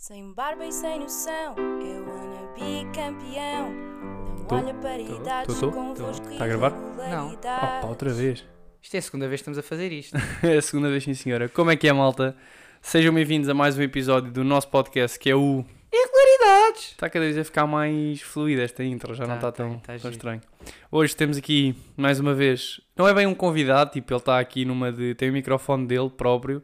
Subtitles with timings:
[0.00, 3.70] Sem barba e sem noção, eu wanna be campeão.
[4.38, 6.32] Não Tô, olha para tô, idades tô, tô, convosco tô.
[6.32, 6.70] e Tá a gravar?
[6.72, 7.34] regularidade.
[7.34, 8.42] Opa, outra vez.
[8.80, 10.16] Isto é a segunda vez que estamos a fazer isto.
[10.42, 11.50] É a segunda vez, sim senhora.
[11.50, 12.34] Como é que é, malta?
[12.80, 15.62] Sejam bem-vindos a mais um episódio do nosso podcast que é o.
[15.92, 16.92] Irregularidades!
[16.92, 19.92] Está cada vez a ficar mais fluida esta intro, já não Tá, está tão, tá,
[19.92, 20.40] tá tão estranho.
[20.90, 24.64] Hoje temos aqui, mais uma vez, não é bem um convidado, tipo, ele está aqui
[24.64, 25.14] numa de.
[25.14, 26.62] tem o microfone dele próprio,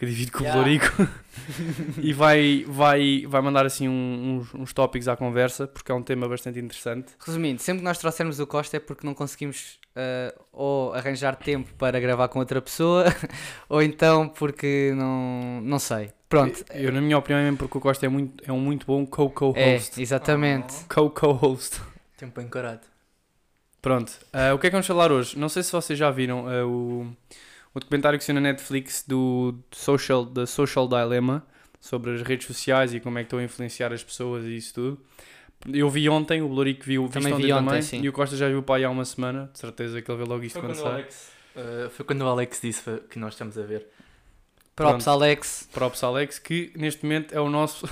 [0.00, 0.58] que divide com Yeah.
[0.58, 1.08] o Florico,
[2.00, 6.02] e vai, vai, vai mandar assim um- uns, uns tópicos à conversa, porque é um
[6.02, 7.12] tema bastante interessante.
[7.24, 11.68] Resumindo, sempre que nós trouxermos o Costa é porque não conseguimos ah, ou arranjar tempo
[11.74, 13.04] para gravar com outra pessoa,
[13.68, 16.10] ou então porque não, não sei.
[16.30, 18.86] Pronto, Eu, na minha opinião, é mesmo porque o Costa é, muito, é um muito
[18.86, 20.00] bom é, co-co-host.
[20.00, 20.84] exatamente.
[20.88, 21.78] Co-co-host.
[22.16, 22.82] Tempo encarado.
[23.82, 25.38] Pronto, ah, o que é que vamos falar hoje?
[25.38, 27.06] Não sei se vocês já viram ah, o,
[27.74, 31.46] o documentário que saiu na Netflix do Social, da Social Dilemma
[31.80, 34.74] sobre as redes sociais e como é que estão a influenciar as pessoas e isso
[34.74, 35.00] tudo.
[35.66, 38.00] Eu vi ontem, o Blorico viu Também vi ontem, também, sim.
[38.00, 40.24] e o Costa já viu para aí há uma semana, de certeza que ele vê
[40.24, 40.92] logo isto Foi quando quando, o sai.
[40.94, 43.86] Alex, uh, foi quando o Alex disse que nós estamos a ver.
[44.74, 45.68] Props, Alex.
[45.72, 47.86] Props Alex, que neste momento é o nosso.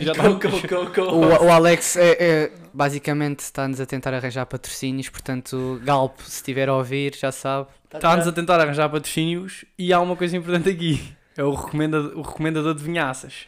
[0.00, 1.02] Já Go, go, go, go.
[1.14, 6.68] O, o Alex é, é- basicamente está-nos a tentar arranjar patrocínios, portanto, Galp, se estiver
[6.68, 7.68] a ouvir, já sabe.
[7.92, 11.14] Está-nos a tentar arranjar patrocínios e há uma coisa importante aqui.
[11.36, 13.46] É o recomendador, o recomendador de vinhaças.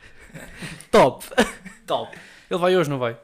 [0.90, 1.24] Top!
[1.86, 2.16] Top.
[2.50, 3.16] Ele vai hoje, não vai?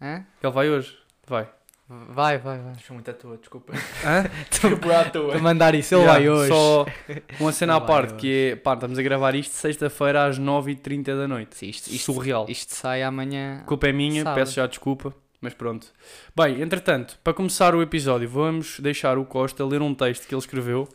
[0.00, 0.24] Hã?
[0.42, 0.96] Ele vai hoje?
[1.26, 1.48] Vai.
[1.90, 2.74] Vai, vai, vai.
[2.74, 3.72] Foi muito à toa, desculpa.
[4.04, 4.24] Hã?
[4.48, 5.32] Desculpa à toa.
[5.32, 6.48] Para mandar isso, ele Yeah, vai hoje.
[6.48, 6.86] Só
[7.40, 8.20] uma cena à parte, hoje.
[8.20, 11.56] que é, pá, estamos a gravar isto sexta-feira às 9h30 da noite.
[11.56, 12.46] Sim, isto, isto, Surreal.
[12.48, 13.62] isto sai amanhã.
[13.62, 14.34] A culpa é minha, Sábado.
[14.36, 15.88] peço já desculpa, mas pronto.
[16.36, 20.40] Bem, entretanto, para começar o episódio, vamos deixar o Costa ler um texto que ele
[20.40, 20.88] escreveu.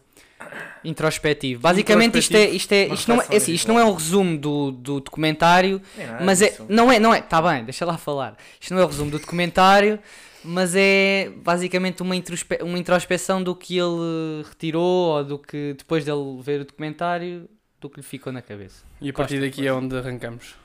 [0.84, 1.62] Introspectivo.
[1.62, 4.38] Basicamente isto é, isto é, isto não é, é assim, isto não é um resumo
[4.38, 7.98] do, do documentário, Nem nada mas é, não é, não é, tá bem, deixa lá
[7.98, 8.38] falar.
[8.62, 10.00] Isto não é o resumo do documentário,
[10.46, 16.06] mas é basicamente uma, introspe uma introspeção do que ele retirou ou do que depois
[16.06, 17.50] dele ver o documentário,
[17.80, 18.84] do que lhe ficou na cabeça.
[19.02, 20.56] E a partir Costa, daqui é onde arrancamos.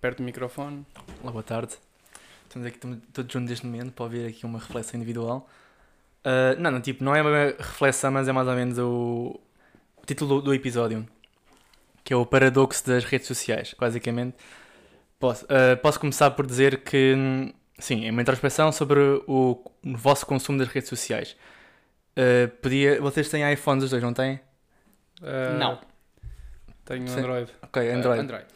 [0.00, 0.84] Perto do microfone.
[1.22, 1.74] Olá, boa tarde.
[2.44, 2.78] Estamos aqui
[3.12, 5.48] todos juntos neste momento para ouvir aqui uma reflexão individual.
[6.24, 9.40] Uh, não, não, tipo, não é uma reflexão, mas é mais ou menos o,
[9.96, 11.06] o título do, do episódio,
[12.02, 13.74] que é o paradoxo das redes sociais.
[13.78, 14.36] Basicamente,
[15.18, 19.96] posso, uh, posso começar por dizer que, hum, sim, é uma introspeção sobre o, o
[19.96, 21.36] vosso consumo das redes sociais.
[22.16, 24.40] Uh, podia, vocês têm iPhones os dois, não têm?
[25.22, 25.80] Ah, Não.
[26.84, 27.20] Tenho Sim.
[27.20, 27.50] Android.
[27.62, 28.20] Ok, Android.
[28.20, 28.46] Ah, Android.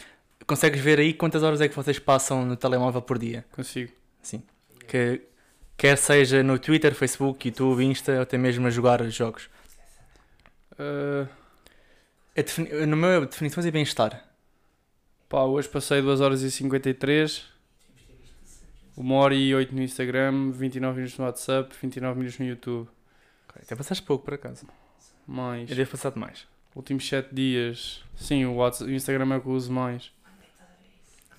[0.46, 3.44] Consegues ver aí quantas horas é que vocês passam no telemóvel por dia?
[3.52, 3.92] Consigo.
[4.86, 5.22] que
[5.76, 9.48] quer seja no Twitter, Facebook, YouTube, Insta, ou até mesmo a jogar jogos.
[12.86, 14.24] No meu definições é bem-estar.
[15.28, 17.46] pá, hoje passei 2 horas e 53.
[18.98, 22.88] 1 hora e 8 no Instagram, 29 minutos no WhatsApp, 29 minutos no YouTube.
[23.48, 24.66] Ok, Até passaste pouco, por acaso.
[25.26, 25.70] Mais.
[25.70, 26.48] Eu devo passar mais.
[26.74, 28.02] Últimos 7 dias.
[28.16, 30.10] Sim, o, WhatsApp, o Instagram é o que eu uso mais.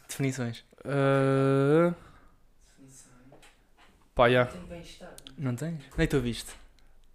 [0.07, 0.63] Definições.
[0.85, 1.93] Ah,
[4.15, 4.49] Pá, já.
[5.37, 5.81] Não tens?
[5.97, 6.51] Nem tu viste.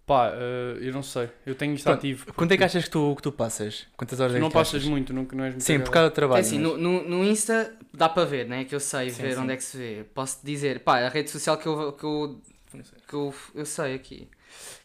[0.05, 1.29] Pá, ah, eu não sei.
[1.45, 2.33] Eu tenho isto Pronto, ativo.
[2.33, 3.87] Quanto é que achas que tu, que tu passas?
[3.97, 4.87] Quantas horas Tu é não que passas achas?
[4.89, 6.41] muito, não, não és muito Sim, por causa do É trabalho.
[6.41, 8.65] assim, mas- no, no, no Insta dá para ver, né?
[8.65, 9.39] Que eu sei Sim, ver sim.
[9.41, 10.05] onde é que se vê.
[10.13, 12.41] Posso dizer, pá, a rede social que eu, que eu
[13.07, 14.27] que eu, eu sei aqui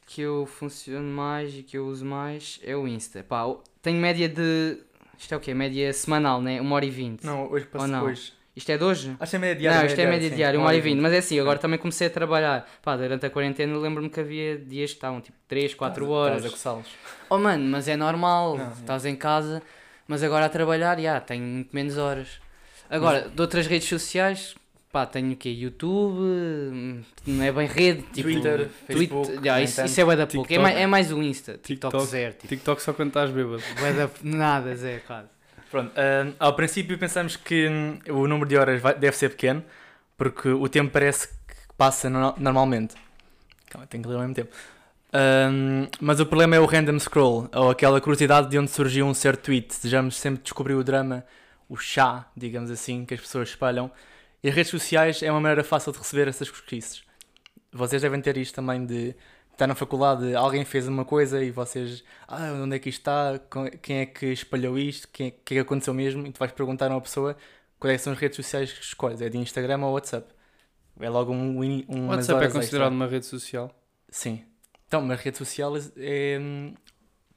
[0.06, 3.22] que eu funciono mais e que eu uso mais é o Insta.
[3.22, 3.44] Pá,
[3.80, 4.78] tenho média de.
[5.16, 5.54] Isto é o quê?
[5.54, 6.60] Média semanal, né?
[6.60, 7.24] 1 hora e 20.
[7.24, 8.04] Não, hoje não?
[8.06, 8.32] hoje.
[8.56, 9.16] Isto é de hoje?
[9.20, 9.78] Acho que é média diária.
[9.80, 10.34] não, isto é média sim.
[10.36, 10.92] diária, 1 Uma hora e 20.
[10.94, 11.02] vinte.
[11.02, 12.68] Mas é assim, agora também comecei a trabalhar.
[12.82, 16.36] Pá, durante a quarentena lembro-me que havia dias que estavam tipo 3, 4 Estás- horas.
[16.44, 16.86] estás a coçá-los.
[17.30, 19.62] Oh mano, mas é normal, Não, estás em casa,
[20.08, 22.40] mas agora a trabalhar, já, tenho muito menos horas.
[22.90, 24.56] Agora, de outras redes sociais,
[24.90, 25.48] pá, tenho o quê?
[25.50, 30.16] YouTube, não é bem rede, tipo, Twitter, Facebook, Twitter, já, nem isso, isso é bué
[30.16, 32.04] da pouco, é, mais, é mais o Insta, TikTok, TikTok.
[32.06, 33.62] zero, tipo, TikTok só quando estás bêbado.
[33.78, 35.28] bué da, nada, zero, quase.
[35.70, 39.64] Pronto, ah, ao princípio pensamos que hum, o número de horas vai- deve ser pequeno,
[40.16, 42.94] porque o tempo parece que passa no- normalmente.
[43.68, 44.54] Calma, tenho que ler ao mesmo tempo.
[45.12, 49.14] Ahm, mas o problema é o random scroll, ou aquela curiosidade de onde surgiu um
[49.14, 49.68] certo tweet.
[49.68, 51.24] Desejamos sempre descobrir o drama,
[51.68, 53.90] o chá, digamos assim, que as pessoas espalham.
[54.42, 57.02] E as redes sociais é uma maneira fácil de receber essas cosquices.
[57.72, 59.14] Vocês devem ter isto também de
[59.60, 63.38] estar na faculdade, alguém fez uma coisa e vocês, ah, onde é que isto está?
[63.82, 65.08] Quem é que espalhou isto?
[65.12, 66.26] Quem é, que é que aconteceu mesmo?
[66.26, 67.36] E tu vais perguntar a uma pessoa
[67.78, 70.32] quais é que são as redes sociais que escolhes, é de Instagram ou WhatsApp?
[71.00, 72.94] É logo um, um O umas WhatsApp é horas considerado extra.
[72.94, 73.74] uma rede social.
[74.08, 74.44] Sim.
[74.86, 76.74] Então, mas rede social é, hum,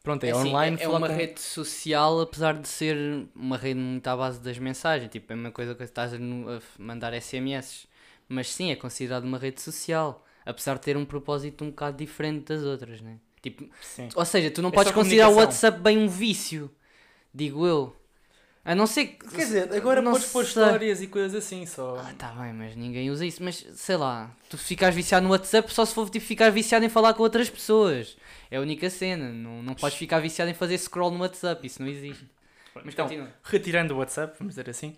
[0.01, 0.77] Pronto, é, assim, online.
[0.79, 2.97] É, é uma com- rede social, apesar de ser
[3.33, 5.09] uma rede muito à base das mensagens.
[5.09, 6.17] Tipo, é a mesma coisa que estás a,
[6.77, 7.87] mandar SMS.
[8.27, 10.25] Mas sim, é considerado uma rede social.
[10.45, 13.17] Apesar de ter um propósito um bocado diferente das outras, né?
[13.41, 14.09] Tipo, Sim.
[14.15, 15.35] ou seja, tu não É podes considerar o.
[15.35, 16.71] WhatsApp bem um vício.
[17.33, 17.95] Digo eu.
[18.65, 19.27] A não ser que.
[19.27, 21.97] Quer dizer, agora não podes pôr histórias e coisas assim só.
[21.99, 23.43] Ah, tá bem, mas ninguém usa isso.
[23.43, 26.89] Mas sei lá, tu ficas viciado no WhatsApp só se for tipo, ficar viciado em
[26.89, 28.15] falar com outras pessoas.
[28.49, 29.29] É a única cena.
[29.29, 31.67] Não, não podes ficar viciado em fazer scroll no WhatsApp.
[31.67, 32.25] Isso não existe.
[32.73, 33.29] Mas Então, continua.
[33.43, 34.95] retirando o WhatsApp, vamos dizer assim,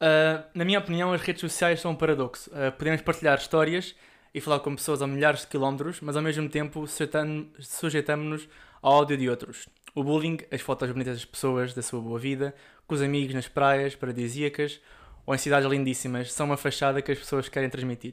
[0.00, 2.50] ah, na minha opinião, as redes sociais são um paradoxo.
[2.52, 3.94] Ah, podemos partilhar histórias
[4.36, 8.46] e falar com pessoas a milhares de quilómetros, mas ao mesmo tempo sujeitam- sujeitamos-nos
[8.82, 9.66] ao áudio de outros.
[9.94, 12.54] O bullying, as fotos bonitas das pessoas, da sua boa vida,
[12.86, 14.78] com os amigos nas praias paradisíacas
[15.24, 18.12] ou em cidades lindíssimas, são uma fachada que as pessoas querem transmitir.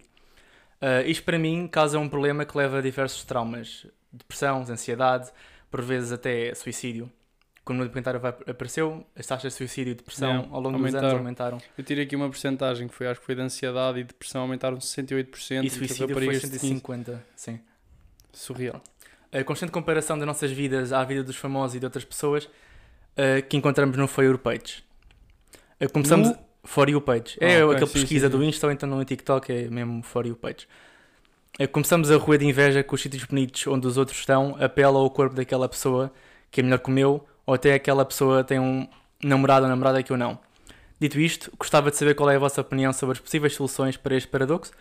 [0.80, 5.30] Ah, isto para mim causa um problema que leva a diversos traumas, depressão, ansiedade,
[5.70, 7.12] por vezes até suicídio.
[7.64, 10.96] Como no documentário apareceu, as taxas de suicídio e depressão Yeah, ao longo dos anos
[10.96, 11.18] aumentaram.
[11.18, 11.58] aumentaram.
[11.78, 14.78] Eu tirei aqui uma porcentagem que foi, acho que foi de ansiedade e depressão, aumentaram
[14.78, 15.64] 68%.
[15.64, 16.60] E suicídio foi raparigas de 15.
[16.60, 17.60] 150, sim.
[18.34, 18.82] Surreal.
[19.32, 23.42] A constante comparação das nossas vidas à vida dos famosos e de outras pessoas uh,
[23.48, 24.84] que encontramos no For You Page.
[25.82, 26.30] Uh, começamos...
[26.30, 26.54] No?
[26.66, 27.38] For You Page.
[27.42, 28.48] Ah, é ok, aquela sim, pesquisa sim, do sim.
[28.48, 30.68] Insta ou então no TikTok é mesmo For You Page.
[31.60, 35.00] Uh, começamos a roer de inveja com os sítios bonitos onde os outros estão, apela
[35.00, 36.12] ao corpo daquela pessoa
[36.50, 38.88] que é melhor que o meu, ou até aquela pessoa tem um
[39.24, 40.40] namorado ou namorada que eu não.
[41.00, 44.16] Dito isto, gostava de saber qual é a vossa opinião sobre as possíveis soluções para
[44.16, 44.72] este paradoxo.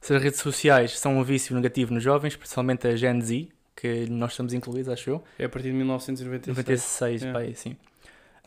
[0.00, 4.06] Se as redes sociais são um vício negativo nos jovens, principalmente a Gen Z, que
[4.10, 5.24] nós estamos incluídos, acho eu.
[5.38, 6.56] É a partir de 1996.
[6.56, 7.32] 96, É.
[7.32, 7.76] pai, sim.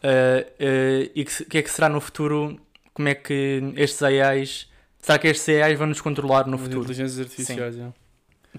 [0.04, 2.60] Uh, uh, e que, se- que é que será no futuro?
[2.94, 4.68] Como é que estes AIs.
[5.00, 6.80] Será que estes AIs vão nos controlar no As futuro?
[6.82, 7.88] inteligências artificiais, é.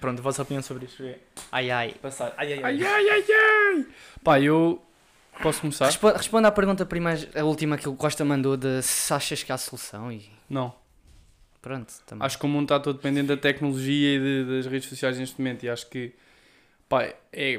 [0.01, 1.19] Pronto, a vossa opinião sobre isto é.
[1.51, 1.95] Ai ai.
[2.01, 2.33] Passar.
[2.37, 2.83] Ai, ai, ai.
[2.83, 3.25] Ai, ai, ai,
[3.77, 3.87] ai!
[4.25, 4.81] Pá, eu
[5.41, 5.87] posso começar?
[5.87, 9.53] Respo- Responda à pergunta primeiro, a última que o Costa mandou de se achas que
[9.53, 10.75] há solução e Não.
[11.61, 11.93] pronto.
[12.07, 12.25] Também.
[12.27, 15.39] Acho que o mundo está todo dependente da tecnologia e de- das redes sociais neste
[15.41, 16.13] momento e acho que
[16.89, 17.57] pá, é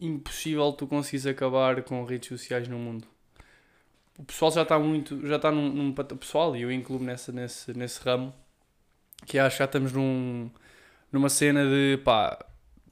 [0.00, 3.06] impossível tu conseguires acabar com redes sociais no mundo.
[4.18, 7.76] O pessoal já está muito, já está num, num pessoal e eu incluo nessa, nesse,
[7.76, 8.32] nesse ramo
[9.26, 10.50] que acho que já estamos num,
[11.10, 12.38] numa cena de pá,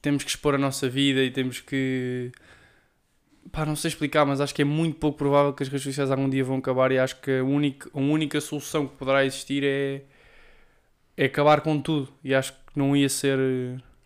[0.00, 2.32] temos que expor a nossa vida e temos que
[3.50, 6.10] pá, não sei explicar, mas acho que é muito pouco provável que as redes sociais
[6.10, 9.64] algum dia vão acabar e acho que a única, a única solução que poderá existir
[9.64, 10.02] é
[11.16, 13.38] é acabar com tudo e acho que não ia ser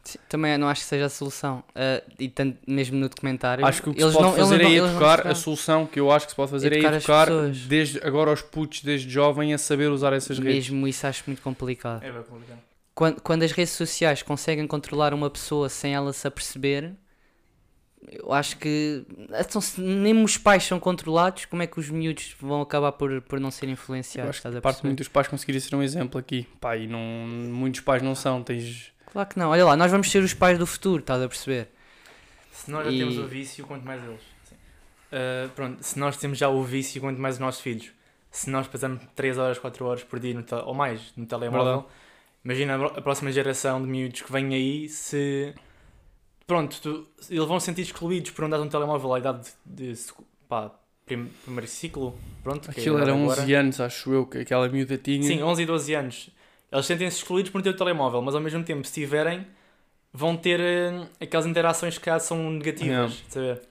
[0.03, 1.63] Sim, também não acho que seja a solução.
[1.75, 3.65] Ah, e tanto mesmo no documentário.
[3.67, 5.99] acho que o que eles se pode não- fazer é vão educar a solução que
[5.99, 7.29] eu acho que se pode fazer Educar é educar
[7.69, 11.43] desde agora aos putos desde jovem a saber usar essas redes Mesmo isso acho muito
[11.43, 12.03] complicado.
[12.05, 12.59] É bem complicado.
[12.95, 16.93] Quando, quando as redes sociais conseguem controlar uma pessoa sem ela se aperceber,
[18.11, 19.05] eu acho que
[19.41, 23.21] então, se nem os pais são controlados, como é que os miúdos vão acabar por,
[23.23, 24.31] por não ser eu influenciados?
[24.31, 27.81] acho que parte muito dos pais conseguirem ser um exemplo aqui pá, e não, muitos
[27.81, 29.49] pais não são tens Claro que não.
[29.49, 31.69] Olha lá, nós vamos ser os pais do futuro, estás a perceber?
[32.53, 34.21] Se nós já E- temos o vício, quanto mais eles.
[34.45, 34.55] Sim.
[34.55, 37.91] Uh, pronto, se nós temos já o vício, quanto mais os nossos filhos.
[38.31, 41.87] Se nós passamos 3 horas, 4 horas por dia ou mais no telemóvel, Verdade.
[42.45, 45.55] imagina a, próxima geração de miúdos que vêm aí se.
[46.47, 49.93] Pronto, tu- eles vão se sentir excluídos por andar no telemóvel à idade de.
[49.95, 50.01] de
[50.49, 50.71] pá,
[51.05, 52.17] prim- primeiro ciclo.
[52.43, 53.41] Pronto, que é aquilo era agora.
[53.43, 56.31] 11 anos acho eu que aquela miúda tinha Sim, 11 e 12 anos.
[56.71, 59.47] Eles sentem-se excluídos por não ter o telemóvel, mas ao mesmo tempo, se tiverem,
[60.13, 63.23] vão ter eh, aquelas interações que são negativas.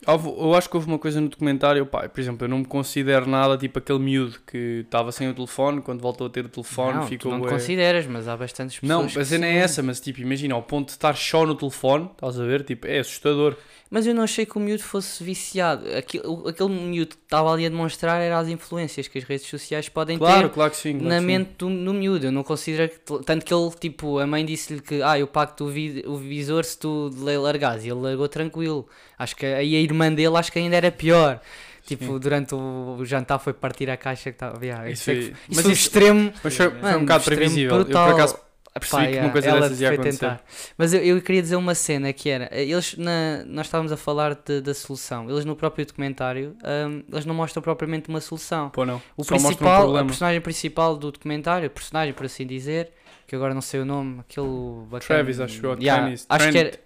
[0.05, 2.65] Houve- Eu acho que houve uma coisa no documentário, pá, por exemplo, eu não me
[2.65, 6.49] considero nada tipo aquele miúdo que estava sem o telefone, quando voltou a ter o
[6.49, 9.13] telefone não, ficou tu não consideras, mas há bastantes pessoas.
[9.15, 12.09] Não, a cena é essa, mas tipo, imagina, ao ponto de estar só no telefone,
[12.11, 12.63] estás a ver?
[12.63, 13.55] Tipo, é assustador.
[13.87, 15.87] Mas eu não achei que o miúdo fosse viciado.
[15.95, 19.87] Aquilo, aquele miúdo que estava ali a demonstrar era as influências que as redes sociais
[19.87, 20.93] podem Claro, ter claro que sim.
[20.97, 21.25] claro na que sim.
[21.27, 22.25] mente do, no miúdo.
[22.25, 23.23] Eu não considero que.
[23.23, 26.03] Tanto que ele, tipo, a mãe disse-lhe que ah, eu pago-te o, vi-
[26.35, 27.83] o visor se tu largares.
[27.83, 28.87] E ele largou tranquilo.
[29.17, 31.39] Acho que aí a irmã dele acho que ainda era pior.
[31.85, 32.19] Tipo, Sim.
[32.19, 34.63] durante o, jantar foi partir a caixa que estava.
[34.65, 36.33] Yeah, Isso isso, é isso foi isso- extremo.
[36.43, 37.75] Mas foi, Mano, um bocado previsível.
[37.77, 38.07] Eu brutal.
[38.07, 38.35] por acaso
[38.73, 40.17] Pá, que yeah, uma coisa dessas ia acontecer.
[40.19, 40.43] tentar.
[40.77, 44.33] Mas eu, eu queria dizer uma cena que era, eles na, nós estávamos a falar
[44.35, 46.57] de- da solução, eles no próprio documentário,
[46.89, 48.69] hum, eles não mostram propriamente uma solução.
[48.71, 49.01] Pô, não.
[49.15, 52.89] O Só mostra um principal, a personagem principal do documentário, personagem por assim dizer,
[53.27, 54.47] que agora não sei o nome, aquele
[54.83, 54.99] bacana.
[55.01, 55.73] Travis, acho eu.
[55.79, 56.25] Yeah, Tranis.
[56.29, 56.79] acho que era.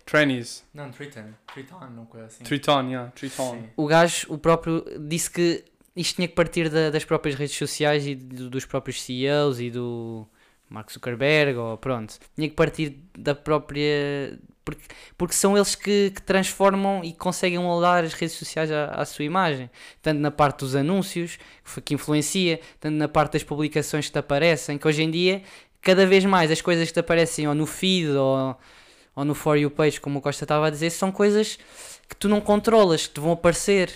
[0.73, 1.25] Não, Triton.
[1.53, 2.43] Triton, não coisa assim.
[2.43, 3.11] Triton, yeah.
[3.11, 3.51] Triton.
[3.51, 3.69] Sim.
[3.75, 5.63] o gajo, o próprio, disse que
[5.95, 9.69] isto tinha que partir da- das próprias redes sociais e do- dos próprios CEOs e
[9.69, 10.25] do
[10.69, 12.15] Mark Zuckerberg, ou pronto.
[12.35, 14.39] Tinha que partir da própria.
[14.63, 14.83] Porque,
[15.17, 19.25] porque são eles que, que transformam e conseguem moldar as redes sociais à, à sua
[19.25, 19.67] imagem.
[19.99, 21.39] Tanto na parte dos anúncios,
[21.73, 25.41] que que influencia, tanto na parte das publicações que te aparecem, que hoje em dia,
[25.81, 28.57] cada vez mais as coisas que te aparecem ou no feed ou,
[29.15, 31.57] ou no For You page, como o Costa estava a dizer, são coisas
[32.07, 33.91] que tu não controlas, que te vão aparecer.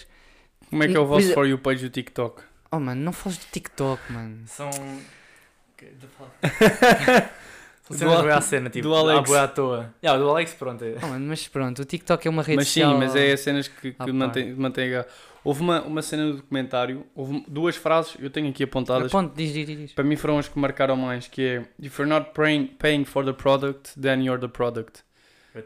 [0.70, 2.42] Como é que é o vosso For You page do TikTok?
[2.72, 4.40] Oh mano, não fales do TikTok, mano.
[4.48, 4.70] São.
[7.90, 9.32] São Do à cena, tipo, do Alex.
[9.34, 9.94] à toa.
[10.04, 10.84] Yeah, do Alex, pronto.
[10.84, 10.96] É.
[11.04, 12.98] Oh, mano, mas pronto, o TikTok é uma rede Mas sim, social.
[12.98, 15.06] mas é cenas que, que Ah, mantém, mantém a-
[15.44, 19.52] Houve uma, uma cena no documentário, houve duas frases, eu tenho aqui apontadas, Ponto, diz,
[19.54, 22.68] diz, diz, para mim foram as que marcaram mais, que é If you're not paying,
[22.68, 25.04] paying for the product, then you're the product.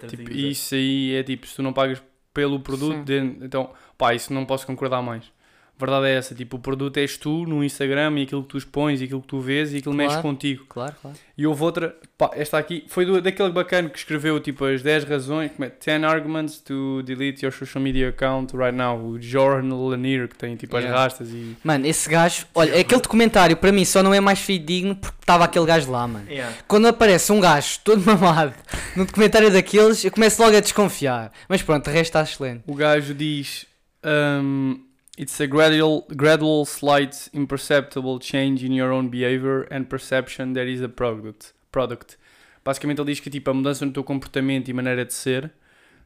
[0.08, 2.02] Tipo, isso aí é tipo, se tu não pagas
[2.34, 5.32] pelo produto, then- então, pá, isso não posso concordar mais.
[5.80, 8.58] A verdade é essa, tipo, o produto és tu no Instagram e aquilo que tu
[8.58, 10.10] expões e aquilo que tu vês e aquilo Claro.
[10.12, 10.66] mexe contigo.
[10.68, 11.18] Claro, claro.
[11.38, 15.04] E houve outra, pá, esta aqui, foi do, daquele bacana que escreveu tipo as 10
[15.04, 19.76] razões, como é, 10 arguments to delete your social media account right now, o Jordan
[19.76, 21.04] Lanier, que tem tipo as Yeah.
[21.04, 21.56] rastas e...
[21.64, 25.44] Mano, esse gajo, olha, aquele documentário para mim só não é mais fidedigno porque estava
[25.44, 26.26] aquele gajo lá, mano.
[26.28, 26.56] Yeah.
[26.68, 28.54] Quando aparece um gajo todo mamado
[28.96, 31.32] no documentário daqueles, eu começo logo a desconfiar.
[31.48, 32.64] Mas pronto, o resto está excelente.
[32.66, 33.66] O gajo diz,
[34.04, 34.80] um,
[35.18, 40.82] it's a gradual, gradual slight imperceptible change in your own behavior and perception that is
[40.82, 41.54] a product.
[41.72, 42.18] product.
[42.64, 45.52] Basicamente ele diz que tipo, a mudança no teu comportamento e maneira de ser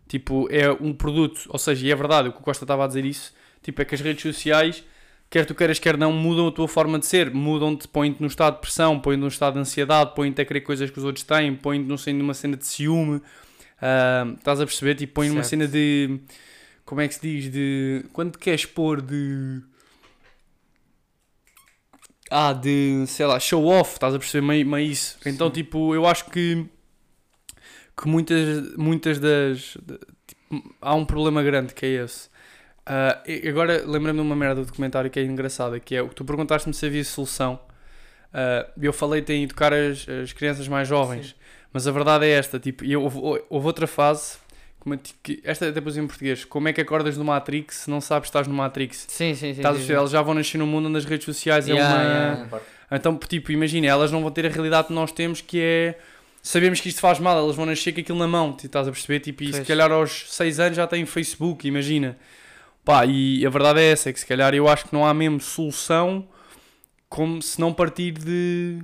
[0.08, 2.88] tipo, é um produto, ou seja, e é verdade, o que o Costa estava a
[2.88, 4.84] dizer isso, tipo, é que as redes sociais,
[5.30, 8.56] quer tu queiras, quer não, mudam a tua forma de ser, mudam-te, põem-te num estado
[8.56, 11.56] de pressão, põem-te num estado de ansiedade, põem-te a querer coisas que os outros têm,
[11.56, 13.22] põem-te num- numa cena de ciúme,
[13.82, 14.96] ah, estás a perceber?
[14.96, 16.20] Tipo, põem numa cena de,
[16.92, 19.62] como é que se diz, de, quando queres pôr de...
[22.30, 25.18] Ah, de, sei lá, show off, estás a perceber meio, meio isso.
[25.26, 26.66] Então, tipo, eu acho que
[27.98, 29.78] que muitas, muitas das.
[29.82, 32.30] de- tipo, há um problema grande que é esse.
[33.26, 36.16] E agora lembrei-me de uma merda do documentário que é engraçada, que é o que
[36.16, 37.58] tu perguntaste-me se havia solução.
[38.34, 41.38] Ah, eu falei-te em educar as, as crianças mais jovens,
[41.72, 43.18] mas a verdade é esta, tipo, e houve,
[43.50, 44.38] houve outra fase,
[45.22, 48.24] que, esta até pus em português, como é que acordas no Matrix se não sabes
[48.24, 49.06] que estás no Matrix?
[49.08, 49.50] Sim, sim, sim.
[49.52, 50.00] Estás sim, perceber?
[50.00, 52.04] Elas já vão nascer no mundo onde as redes sociais é Yeah, uma...
[52.04, 52.62] yeah.
[52.92, 55.98] Então, tipo, imagina, elas não vão ter a realidade que nós temos, que é.
[56.44, 58.92] Sabemos que isto faz mal, elas vão nascer com aquilo na mão, tu estás a
[58.92, 59.20] perceber?
[59.20, 59.68] Tipo, e se Pois.
[59.68, 62.18] calhar aos 6 anos já têm Facebook, imagina.
[62.84, 65.14] Pá, e a verdade é essa, é que se calhar eu acho que não há
[65.14, 66.28] mesmo solução
[67.08, 68.80] como se não partir de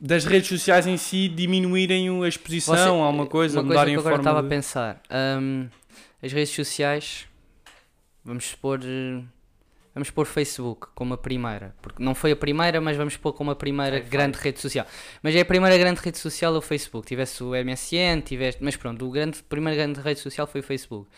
[0.00, 3.94] das redes sociais em si diminuírem a exposição Você- a alguma coisa, uma coisa mudarem
[3.94, 4.46] que eu a agora forma estava de...
[4.46, 5.02] a pensar.
[5.40, 5.68] hum,
[6.22, 7.26] as redes sociais,
[8.24, 9.22] vamos supor, eh,
[9.94, 13.50] vamos pôr Facebook como a primeira, porque não foi a primeira, mas vamos pôr como
[13.50, 14.86] a primeira Sim, grande rede social.
[15.22, 17.06] Mas é a primeira grande rede social é o Facebook.
[17.06, 20.64] Tivesse o MSN, tivesse, mas pronto, o grande, a primeira grande rede social foi o
[20.64, 21.08] Facebook.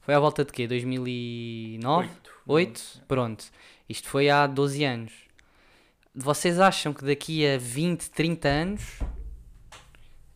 [0.00, 0.66] Foi à volta de quê?
[0.66, 2.08] 2009?
[2.46, 3.02] 8?
[3.06, 3.44] Pronto.
[3.88, 5.12] Isto foi há 12 anos.
[6.14, 8.82] Vocês acham que daqui a 20, 30 anos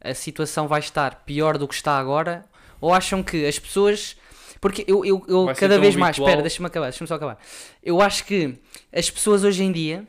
[0.01, 2.47] a situação vai estar pior do que está agora?
[2.81, 4.17] Ou acham que as pessoas.
[4.59, 6.17] Porque eu, eu, eu cada vez mais.
[6.17, 7.39] Espera, deixa-me acabar, deixa-me só acabar.
[7.83, 8.55] Eu acho que
[8.91, 10.07] as pessoas hoje em dia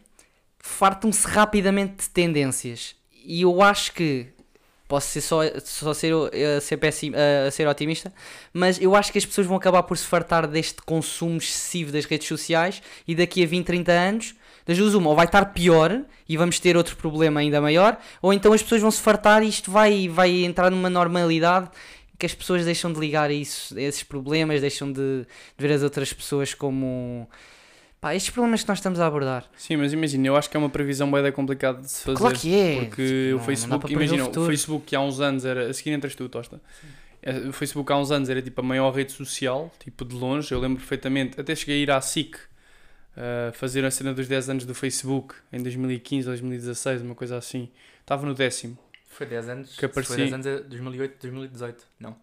[0.57, 2.95] fartam-se rapidamente de tendências.
[3.11, 4.27] E eu acho que.
[4.87, 8.13] Posso ser só, só ser, eh, ser, péssimo, eh, ser otimista,
[8.53, 12.05] mas eu acho que as pessoas vão acabar por se fartar deste consumo excessivo das
[12.05, 14.35] redes sociais e daqui a 20, 30 anos,
[14.67, 18.33] das duas uma, ou vai estar pior e vamos ter outro problema ainda maior, ou
[18.33, 21.69] então as pessoas vão se fartar e isto vai, vai entrar numa normalidade
[22.19, 25.27] que as pessoas deixam de ligar a, isso, a esses problemas, deixam de, de
[25.67, 27.29] ver as outras pessoas como.
[28.01, 29.45] Pá, estes problemas que nós estamos a abordar.
[29.57, 32.17] Sim, mas imagina, eu acho que é uma previsão bem complicada de se fazer.
[32.17, 32.75] Claro que é!
[32.85, 34.45] Porque Não- o Facebook, o imagina, o futuro.
[34.47, 35.69] Facebook que há uns anos era.
[35.69, 36.61] A seguir entras tu, Tosta.
[37.23, 40.51] Eh, O Facebook há uns anos era tipo a maior rede social, tipo de longe.
[40.51, 42.35] Eu lembro perfeitamente, até cheguei a ir à SIC
[43.53, 47.69] fazer a cena dos 10 anos do Facebook em 2015 ou 2016, uma coisa assim.
[48.01, 48.77] Estava no décimo.
[49.09, 49.69] Foi 10 anos.
[49.73, 51.83] Que se aparecia- Foi 10 anos, é 2008, 2018.
[51.99, 52.15] Não.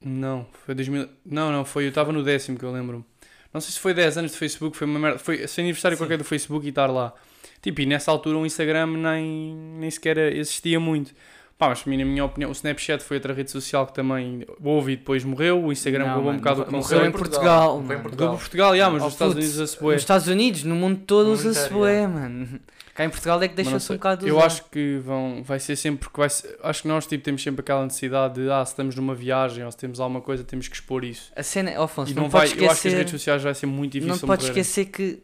[0.00, 1.08] Não, foi 2000.
[1.26, 1.84] Não, não, foi.
[1.84, 3.04] Eu estava no décimo que eu lembro-me.
[3.52, 5.18] Não sei se foi 10 anos de Facebook, foi uma merda.
[5.18, 6.02] Foi, foi aniversário Sim.
[6.04, 7.12] qualquer do Facebook e estar lá.
[7.60, 11.12] Tipo, e nessa altura o Instagram nem, nem sequer existia muito.
[11.58, 14.46] Pá, mas para mim, na minha opinião, o Snapchat foi outra rede social que também
[14.62, 15.60] houve e depois morreu.
[15.64, 17.04] O Instagram Não, roubou um bocado o morreu conceito.
[17.06, 18.00] em Portugal, em mano.
[18.02, 18.30] Portugal.
[18.32, 19.92] Do Portugal, yeah, mas Oh, nos Estados putz, Unidos a bué.
[19.94, 22.60] Nos Estados Unidos, no mundo todo usa-se bué, mano.
[22.94, 23.94] Cá em Portugal é que deixou-se sei.
[23.94, 26.88] um bocado de Eu acho que vão, vai ser sempre porque vai ser- acho que
[26.88, 29.98] nós tipo, temos sempre aquela necessidade de ah, se estamos numa viagem ou se temos
[30.00, 31.32] alguma coisa, temos que expor isso.
[31.36, 32.96] A cena, Afonso, E não, não vai, podes eu acho que as esquecer...
[32.98, 34.60] redes sociais vai ser muito difícil Não podes morrerem.
[34.62, 35.22] esquecer que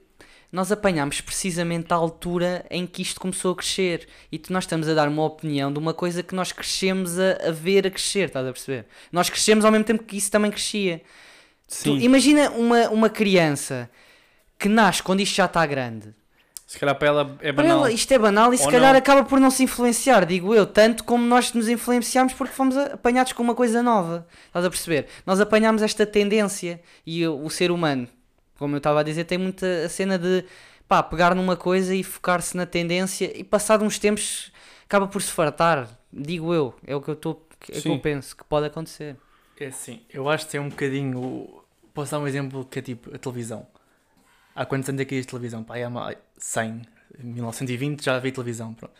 [0.55, 4.07] nós apanhámos precisamente a altura em que isto começou a crescer.
[4.31, 7.49] E tu- nós estamos a dar uma opinião de uma coisa que nós crescemos a,
[7.49, 8.87] a ver a crescer, estás a perceber?
[9.11, 11.03] Nós crescemos ao mesmo tempo que isso também crescia.
[11.69, 11.99] Tu Sim.
[12.01, 13.91] imagina uma, uma criança
[14.59, 16.15] que nasce quando isto já está grande.
[16.67, 17.79] Se calhar para ela é banal.
[17.79, 18.99] ela isto é banal e se calhar não.
[18.99, 23.33] acaba por não se influenciar, digo eu, tanto como nós nos influenciámos porque fomos apanhados
[23.33, 24.27] com uma coisa nova.
[24.47, 25.07] Estás a perceber?
[25.27, 28.09] Nós apanhámos esta tendência e o ser humano,
[28.59, 30.45] como eu estava a dizer, tem muita a cena de
[30.89, 34.53] pá, pegar numa coisa e focar-se na tendência e passado uns tempos
[34.85, 38.37] acaba por se fartar, digo eu, é o que eu, estou é que eu penso
[38.37, 39.17] que pode acontecer.
[39.59, 41.63] É assim, eu acho que é um bocadinho.
[41.93, 43.67] Posso dar um exemplo que é tipo a televisão.
[44.55, 45.63] Há quantos anos é que existe televisão?
[45.63, 46.83] Pá, há mais 100,
[47.19, 48.75] 1920 já havia televisão.
[48.75, 48.95] Pronto.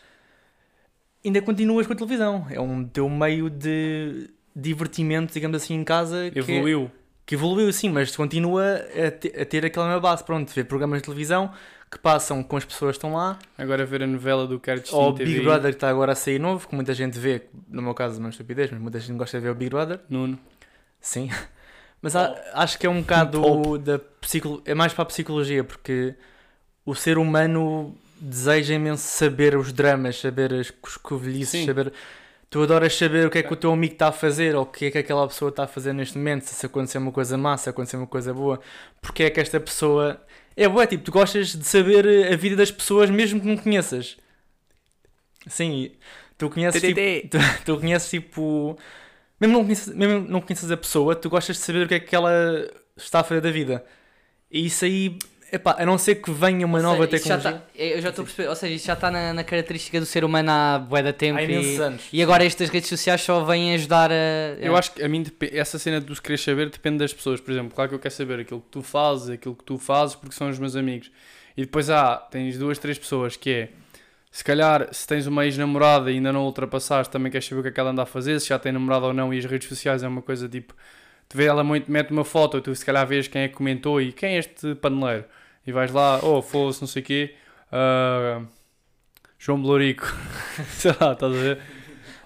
[1.23, 2.47] Ainda continuas com a televisão.
[2.49, 6.87] É um teu meio de divertimento, digamos assim, em casa que, Evoluiu.
[6.87, 10.23] que evoluiu sim, mas continua a, te- a ter aquela mesma base.
[10.23, 11.51] Pronto, ver programas de televisão
[11.89, 15.09] que passam com as pessoas que estão lá, Agora ver a novela do Quero ou
[15.09, 17.93] o Big Brother que está agora a sair novo, que muita gente vê, no meu
[17.93, 19.99] caso, uma estupidez, mas muita gente gosta de ver o Big Brother.
[20.09, 20.37] Nuno.
[20.99, 21.29] Sim.
[22.01, 24.61] Mas há- acho que é um bocado da psicolo...
[24.65, 26.13] é mais para a psicologia, porque
[26.85, 31.65] o ser humano deseja imenso saber os dramas, saber as coscovilhices, Sim.
[31.65, 31.91] saber.
[32.55, 34.65] Tu adoras saber o que é que o teu amigo está a fazer ou o
[34.65, 37.57] que é que aquela pessoa está a fazer neste momento, se acontecer uma coisa má,
[37.57, 38.61] se acontecer uma coisa boa,
[39.01, 40.25] porque é que esta pessoa.
[40.55, 44.15] É boa, tipo, tu gostas de saber a vida das pessoas mesmo que não conheças.
[45.47, 45.91] Sim,
[46.37, 46.97] tu conheces tipo,
[47.29, 48.79] tu, tu conheces tipo.
[49.37, 51.99] Mesmo não, conheces, mesmo não conheces a pessoa, tu gostas de saber o que é
[51.99, 52.31] que ela
[52.95, 53.83] está a fazer da vida.
[54.49, 55.19] E isso aí,
[55.55, 57.65] epá, a não ser que venha uma Ou nova seja, isso já tecnologia.
[57.67, 60.05] tá- eu já estou a perceber, ou seja, isso já está na, na característica do
[60.05, 62.03] ser humano há bué da tempo Há e, anos.
[62.11, 64.15] e agora estas redes sociais só vêm ajudar a...
[64.59, 67.39] Eu acho que a mim essa cena de tu querer saber depende das pessoas.
[67.41, 70.15] Por exemplo, claro que eu quero saber aquilo que tu fazes, aquilo que tu fazes,
[70.15, 71.11] porque são os meus amigos.
[71.57, 73.69] E depois há, tens duas, três pessoas que é.
[74.31, 77.69] Se calhar, se tens uma ex-namorada e ainda não ultrapassaste, também queres saber o que
[77.69, 79.69] é que ela anda a fazer, se já tem namorado ou não, e as redes
[79.69, 80.73] sociais é uma coisa tipo.
[81.29, 84.01] Tu vê ela muito, mete uma foto, tu se calhar vês quem é que comentou
[84.01, 85.23] e quem é este paneleiro.
[85.65, 87.33] E vais lá, oh, fosse, não sei o quê.
[87.71, 88.41] ah,
[89.39, 90.05] João Blorico.
[90.77, 91.59] sei lá, estás a ver?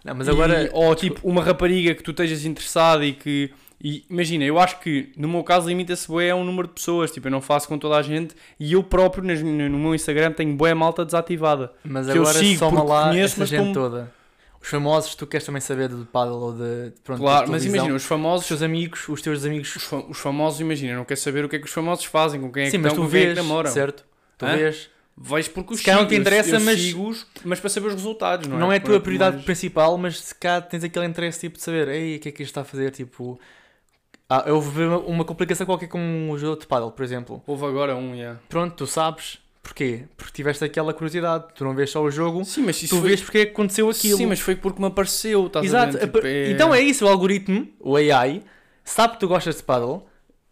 [0.04, 0.64] Não, mas agora.
[0.64, 3.52] E- ou tipo uma rapariga que tu estejas interessado e que.
[3.82, 7.12] E imagina, eu acho que no meu caso limita-se bué a um número de pessoas.
[7.12, 10.54] Tipo, eu não faço com toda a gente e eu próprio no meu Instagram tenho
[10.54, 11.72] bué malta desativada.
[11.86, 14.12] Mas que eu agora sigo soma lá conheço, essa gente como- toda.
[14.62, 16.92] Os famosos, tu queres também saber de paddle ou de.
[17.04, 18.48] Pronto, claro, mas imagina, os Os famosos.
[18.48, 19.74] teus amigos, os teus amigos.
[19.76, 22.52] Os, os famosos, imagina, não quer saber o que é que os famosos fazem, com
[22.52, 23.72] quem é Sim, que mas estão, tu com quem é que vês, namoram.
[23.72, 24.04] certo?
[24.38, 24.58] Tu Hã?
[24.58, 24.90] vês.
[25.22, 27.88] Vais porque os calhar não te sigo, eu- interessa, eu mas- sigo-os, mas para saber
[27.88, 30.62] os resultados, não, Não, é a Por- tua por prioridade mais- principal, mas se cá
[30.62, 32.92] tens aquele interesse tipo de saber, ei, o que é que isto está a fazer?
[32.92, 33.38] Tipo,
[34.30, 37.44] ah, ver uma, uma complicação qualquer com um jogo de paddle, por exemplo.
[37.46, 38.40] Houve agora um, yeah.
[38.48, 40.04] Pronto, tu sabes porquê?
[40.18, 43.10] Porque tiveste aquela curiosidade, tu não vês só o jogo, Sim, mas tu foi...
[43.10, 44.18] vês porque é que aconteceu aquilo.
[44.18, 46.06] Sim, mas foi porque me apareceu, estás Exato, a ver?
[46.06, 48.44] Tipo, a- então é isso, o algoritmo, o AI,
[48.84, 50.06] sabe que tu gostas de paddle,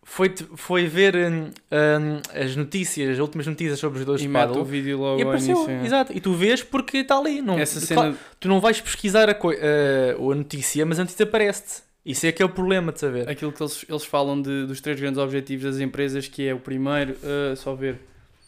[0.04, 4.46] foi, foi ver hum, hum, as notícias, as últimas notícias sobre os dois E mete
[4.46, 4.64] o paddle.
[4.64, 5.72] vídeo logo E apareceu, início.
[5.72, 5.86] é.
[5.86, 7.42] exato, e tu vês porque está ali.
[7.42, 11.04] Não, Essa claro, cena, tu não vais pesquisar a, coi- a- a notícia, mas a
[11.04, 11.86] notícia aparece-te.
[12.06, 13.28] Isso é que é o problema de saber.
[13.30, 16.60] aquilo que eles, eles falam de, dos três grandes objetivos das empresas, que é o
[16.60, 18.00] primeiro, uh, só ver,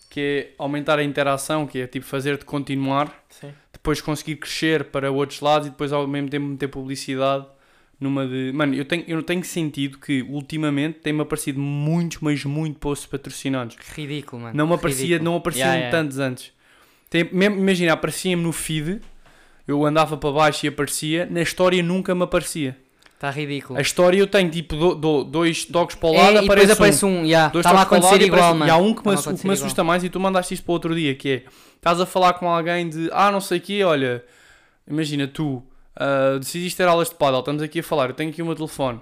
[0.09, 3.51] que é aumentar a interação, que é tipo fazer-te continuar, Sim.
[3.71, 7.45] depois conseguir crescer para outros lados e depois ao mesmo tempo meter publicidade
[7.99, 8.51] numa de.
[8.53, 13.75] Mano, eu tenho, eu tenho sentido que ultimamente tem-me aparecido muitos, mas muito posts patrocinados.
[13.93, 14.57] Ridículo, mano.
[14.57, 15.25] Não me aparecia, Ridículo.
[15.31, 15.97] não apareciam Yeah, yeah.
[15.97, 16.51] tantos antes.
[17.09, 19.01] Tem, mesmo, imagina, aparecia-me no feed,
[19.67, 22.77] eu andava para baixo e aparecia, na história nunca me aparecia.
[23.19, 23.77] Está ridículo.
[23.77, 26.49] A história eu tenho tipo do- do- dois toques para o É, lado, e depois
[26.49, 27.19] aparece, aparece um.
[27.19, 28.69] um, yeah, Dois estava a acontecer e igual, aparece- mano.
[28.69, 30.95] E há um que me, assu- me assusta mais e tu mandaste isto para outro
[30.95, 31.43] dia, que é,
[31.75, 34.23] estás a falar com alguém de, ah, não sei o quê, olha,
[34.87, 35.61] imagina tu,
[35.97, 38.55] ah, decidiste ter aulas de paddle, estamos aqui a falar, eu tenho aqui o meu
[38.55, 39.01] telefone,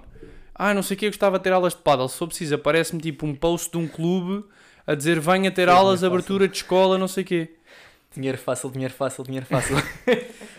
[0.52, 2.56] ah, não sei o quê, eu gostava de ter aulas de paddle, se for preciso,
[2.56, 4.44] aparece-me tipo um post de um clube
[4.84, 6.08] a dizer, venha ter aulas, é fácil.
[6.08, 7.50] abertura de escola, não sei o quê.
[8.16, 9.76] Dinheiro fácil, dinheiro fácil, dinheiro fácil.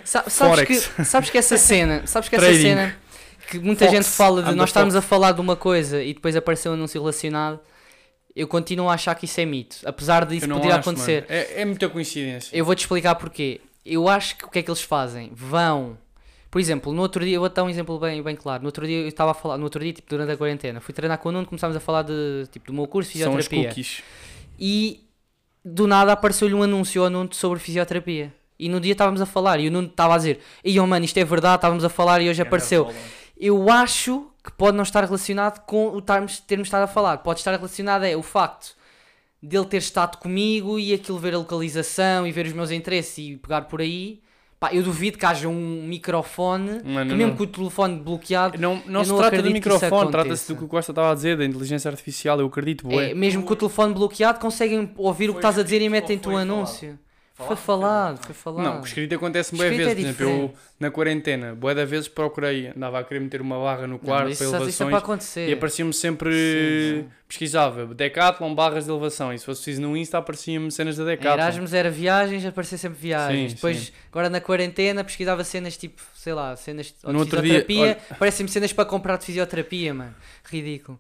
[0.05, 0.87] Sa- sabes, Forex.
[0.87, 2.61] que, sabes que essa cena, sabes que essa Trading.
[2.61, 2.95] cena
[3.49, 3.97] que muita Fox.
[3.97, 5.05] gente fala de nós estarmos Fox.
[5.05, 7.59] a falar de uma coisa e depois aparecer um anúncio relacionado,
[8.35, 10.79] eu continuo a achar que isso é mito, apesar de isso Eu não poder acho,
[10.79, 11.25] acontecer.
[11.27, 12.55] É, é muita coincidência.
[12.55, 13.59] Eu vou-te explicar porquê.
[13.85, 15.31] Eu acho que o que é que eles fazem?
[15.33, 15.97] Vão.
[16.51, 18.61] Por exemplo, no outro dia, eu vou dar um exemplo bem, bem claro.
[18.63, 20.93] No outro dia eu estava a falar, no outro dia, tipo, durante a quarentena, fui
[20.93, 23.45] treinar com o Nuno, começámos a falar de, tipo, do meu curso de São as
[23.45, 23.69] fisioterapia.
[23.69, 24.03] cookies.
[24.59, 25.03] E
[25.63, 28.33] do nada apareceu-lhe um anúncio ao Nuno sobre fisioterapia.
[28.57, 31.05] E no dia estávamos a falar e o Nuno estava a dizer: Ei, oh mano,
[31.05, 32.91] isto é verdade, estávamos a falar e hoje apareceu.
[33.39, 37.17] Eu acho que pode não estar relacionado com o tarmos- termos estado a falar.
[37.19, 38.75] Pode estar relacionado é o facto
[39.41, 43.37] dele ter estado comigo e aquilo ver a localização e ver os meus interesses e
[43.37, 44.19] pegar por aí.
[44.59, 47.37] Pá, eu duvido que haja um microfone, Mano, que mesmo não.
[47.37, 50.67] com o telefone bloqueado, Não, não se não trata isso microfone, trata-se do que o
[50.67, 53.11] Costa estava a dizer, da inteligência artificial, eu acredito, bué.
[53.11, 55.87] é, mesmo com o telefone bloqueado, conseguem ouvir o que Foi estás a dizer e
[55.87, 56.55] metem-te um foi falado?
[57.47, 58.23] Foi Falado?
[58.25, 58.63] foi falado.
[58.65, 61.85] Não, o escrito acontece bué Escrito vezes, é por exemplo, eu na quarentena, bué da
[61.85, 64.57] vezes procurei, andava a querer meter uma barra no Não, quarto para isso, isso é
[64.57, 65.49] elevações para acontecer.
[65.49, 67.09] e aparecia-me sempre, Sim, sim.
[67.27, 71.07] pesquisava, Decathlon, barras de elevação, e se fosse preciso no Insta aparecia-me cenas da Em
[71.07, 71.33] Decathlon.
[71.43, 73.51] Erasmus era viagens, aparecia sempre viagens.
[73.51, 77.97] Sim, Depois, agora na quarentena, pesquisava cenas tipo, sei lá, cenas No de dia, fisioterapia.
[78.19, 80.15] Parecem-me cenas para comprar de fisioterapia, mano.
[80.43, 80.99] Ridículo.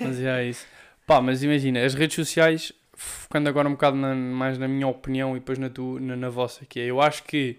[0.00, 0.66] Mas é isso.
[1.06, 5.36] Pá, mas imagina, as redes sociais, focando agora um bocado na- mais na minha opinião
[5.36, 7.58] e depois na, tu, na, na vossa, que é, eu acho que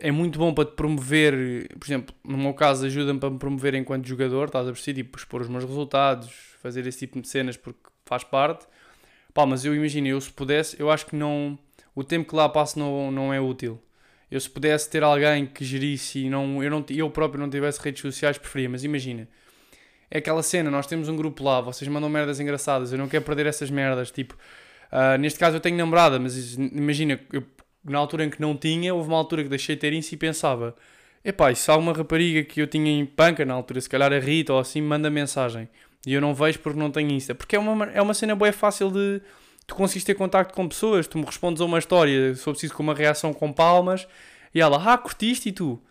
[0.00, 3.74] é muito bom para te promover, por exemplo, no meu caso, ajuda-me para me promover
[3.74, 7.56] enquanto jogador, estás a perceber, tipo, expor os meus resultados, fazer esse tipo de cenas
[7.56, 8.66] porque faz parte.
[9.32, 11.58] Pá, mas eu imagino, eu se pudesse, eu acho que não,
[11.94, 13.80] o tempo que lá passo não, não é útil.
[14.30, 17.80] Eu se pudesse ter alguém que gerisse e não, eu, não, eu próprio não tivesse
[17.80, 19.28] redes sociais, preferia, mas imagina,
[20.14, 23.24] é aquela cena, nós temos um grupo lá, vocês mandam merdas engraçadas, eu não quero
[23.24, 24.36] perder essas merdas, tipo,
[24.92, 27.42] ah, neste caso eu tenho namorada, mas imagina, eu,
[27.84, 30.16] na altura em que não tinha, houve uma altura que deixei de ter isso e
[30.16, 30.76] pensava,
[31.24, 34.12] epá, e se há uma rapariga que eu tinha em panca na altura, se calhar
[34.12, 35.68] a Rita ou assim, manda mensagem,
[36.06, 38.52] e eu não vejo porque não tenho Insta, porque é uma, é uma cena boa
[38.52, 39.20] fácil de,
[39.66, 42.84] tu consegues ter contacto com pessoas, tu me respondes a uma história, for preciso com
[42.84, 44.06] uma reação com palmas,
[44.54, 45.82] e ela, ah, curtiste e tu?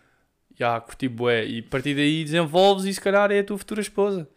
[0.58, 3.80] Já, curti bué, e a partir daí desenvolves e se calhar é a tua futura
[3.80, 4.28] esposa.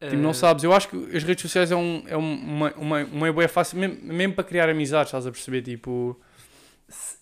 [0.00, 2.72] Tipo, não Eh, sabes, eu acho que as redes sociais é, um, é um- uma,
[2.74, 5.62] uma, uma boa fácil, mesmo, mesmo para criar amizades, estás a perceber?
[5.62, 6.20] Tipo,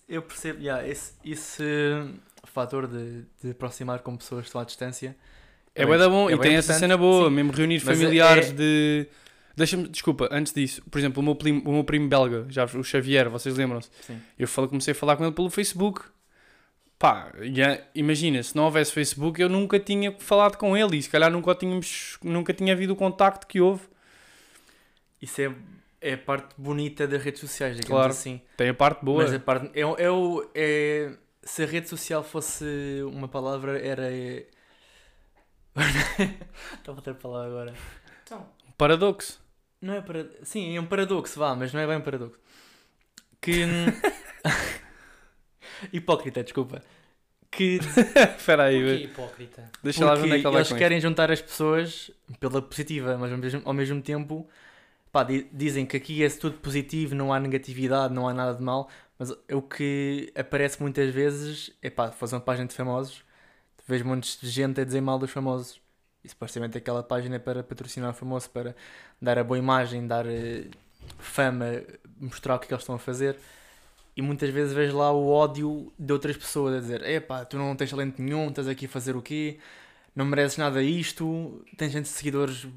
[0.09, 1.63] Eu percebo, yeah, esse, esse
[2.43, 5.15] fator de, de aproximar com pessoas que estão à distância.
[5.73, 7.35] é bem- bué da bom é e bem tem essa cena boa, sim.
[7.35, 9.07] mesmo reunir Mas é- familiares é- de.
[9.55, 12.83] Deixa-me, desculpa, antes disso, por exemplo, o meu primo, o meu primo belga, já, o
[12.83, 13.89] Xavier, vocês lembram-se?
[14.01, 14.19] Sim.
[14.39, 16.01] Eu falo- comecei a falar com ele pelo Facebook.
[17.01, 21.09] Pá, já- imagina, se não houvesse Facebook eu nunca tinha falado com ele e se
[21.09, 23.81] calhar nunca, tínhamos, nunca tinha havido o contacto que houve.
[25.19, 25.51] Isso é,
[25.99, 28.11] é a parte bonita das redes sociais, digamos Claro.
[28.11, 28.39] assim.
[28.55, 29.23] Tem a parte boa.
[29.23, 29.71] Mas a parte.
[29.73, 30.07] É, é,
[30.53, 32.65] é- se a rede social fosse
[33.07, 34.07] uma palavra, era.
[36.77, 37.73] Estava a ter palavra agora.
[38.77, 39.41] Paradoxo.
[39.81, 40.29] Não é para.
[40.43, 42.39] Sim, é um paradoxo, vá, mas não é bem um paradoxo.
[43.41, 43.65] Que.
[45.91, 46.81] Hipócrita, desculpa.
[47.49, 47.79] Que
[48.37, 49.03] Espera aí, Que vê.
[49.03, 49.69] hipócrita.
[49.83, 52.11] deixa lá ver Porque onde é que ela vai eles com querem juntar as pessoas
[52.39, 54.47] pela positiva, mas ao mesmo, ao mesmo tempo
[55.11, 58.63] pá, di- dizem que aqui é tudo positivo, não há negatividade, não há nada de
[58.63, 58.89] mal,
[59.19, 63.17] mas o que aparece muitas vezes é pá, fazer uma página de famosos,
[63.77, 65.81] tu vês montes de gente a dizer mal dos famosos.
[66.23, 68.75] E supostamente aquela página é para patrocinar o famoso, para
[69.21, 70.65] dar a boa imagem, dar eh,
[71.17, 71.65] fama,
[72.19, 73.37] mostrar o que é que eles estão a fazer.
[74.15, 77.75] E muitas vezes vejo lá o ódio de outras pessoas a dizer: Epá, tu não
[77.75, 79.57] tens talento nenhum, estás aqui a fazer o quê?
[80.15, 82.67] Não mereces nada isto, tens gente de seguidores,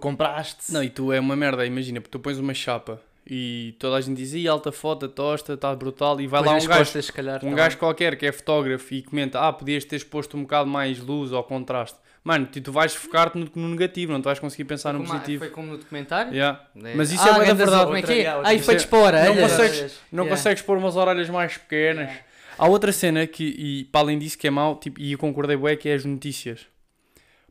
[0.00, 0.72] compraste.
[0.72, 4.00] Não, e tu é uma merda, imagina, porque tu pões uma chapa e toda a
[4.00, 7.44] gente diz, "Ih, alta foto, tosta, está brutal, e vai lá um gajo, se calhar,
[7.44, 10.68] um tá gajo qualquer que é fotógrafo e comenta, ah, podias ter exposto um bocado
[10.68, 11.98] mais luz ou contraste.
[12.22, 15.10] Mano, tu, tu vais focar-te no, no negativo, não tu vais conseguir pensar no Como-
[15.12, 15.38] positivo.
[15.44, 16.32] Foi como no documentário?
[16.34, 16.60] Yeah.
[16.84, 16.94] É.
[16.94, 17.84] Mas isso ah, é bué da verdade.
[17.84, 18.16] Como é que é?
[18.16, 19.26] Outra- yeah, Ah, efeitos para orelhas.
[19.36, 20.36] Não consegues, não Yeah.
[20.36, 22.10] consegues pôr umas orelhas mais pequenas.
[22.58, 25.56] Há outra cena que, e para além disso, que é mau, tipo, e eu concordei
[25.56, 26.66] bué, que é as notícias.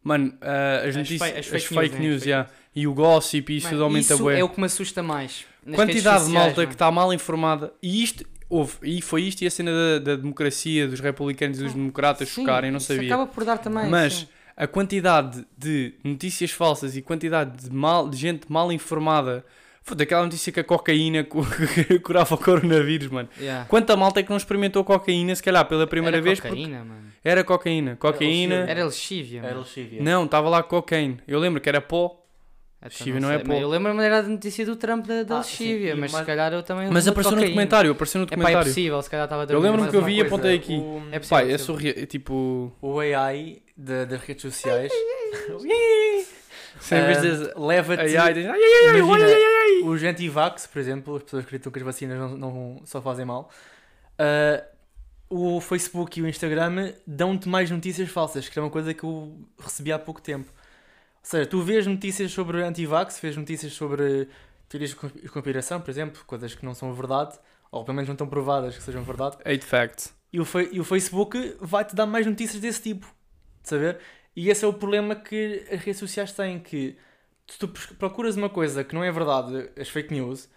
[0.03, 2.17] Mano, ah, as As notícias, fe- as as fake, fake news, news, né?
[2.17, 2.49] As yeah.
[2.75, 4.39] e o gossip, e isso aumenta isso bué.
[4.39, 5.45] é o que me assusta mais.
[5.65, 6.67] nas Quantidade de malta mano.
[6.67, 10.15] que está mal informada, e isto, houve, e foi isto e a cena da, da
[10.15, 13.07] democracia, dos republicanos e dos democratas Sim, chocarem, não isso sabia.
[13.13, 13.89] acaba por dar também.
[13.89, 14.27] Mas sim.
[14.59, 19.43] A quantidade de notícias falsas e quantidade de, mal, de gente mal informada,
[19.81, 21.43] foi daquela notícia que a cocaína cu-
[22.03, 23.29] curava o coronavírus, mano.
[23.39, 23.65] Yeah.
[23.69, 26.39] Quanta malta é que não experimentou cocaína, se calhar, pela primeira Era vez?
[26.39, 27.09] cocaína, mano.
[27.23, 27.95] Era cocaína.
[27.95, 28.55] Cocaína.
[28.67, 30.03] Era lexívia, Era lexívia.
[30.03, 31.17] Não, estava lá cocaine.
[31.27, 32.18] Eu lembro que era pó.
[32.81, 35.43] Então, lexívia não é mas Eu lembro-me era da notícia do Trump da, da Ah,
[35.43, 36.89] sim, lexívia, mas se calhar eu também.
[36.89, 38.67] Mas apareceu no documentário, apareceu no É pá, é documentário.
[38.69, 40.77] possível, se calhar estava a Eu lembro-me que eu vi e apontei aqui.
[40.77, 41.37] O, É possível.
[41.37, 42.05] Pai, é surreal.
[42.07, 42.71] Tipo.
[42.81, 44.91] o AI da- das redes sociais
[46.79, 47.59] Sem vez ah, de.
[47.59, 48.15] leva-te.
[49.83, 53.25] Os anti-vax, por exemplo, as pessoas que acreditam que as vacinas não, não só fazem
[53.25, 53.49] mal,
[54.17, 54.63] ah,
[55.29, 59.37] o Facebook e o Instagram dão-te mais notícias falsas, que é uma coisa que eu
[59.59, 60.49] recebi há pouco tempo.
[61.21, 64.27] Ou seja, tu vês notícias sobre anti-vax, vês notícias sobre
[64.67, 67.37] teorias de consp- de conspiração, por exemplo, coisas que não são verdade,
[67.71, 70.13] ou pelo menos não estão provadas que sejam verdade, Eight facts.
[70.31, 73.05] e o, e o Facebook vai-te dar mais notícias desse tipo,
[73.61, 73.99] de saber?
[74.35, 76.97] E esse é o problema que as redes sociais têm, que
[77.47, 80.47] se tu procuras uma coisa que não é verdade, as fake news,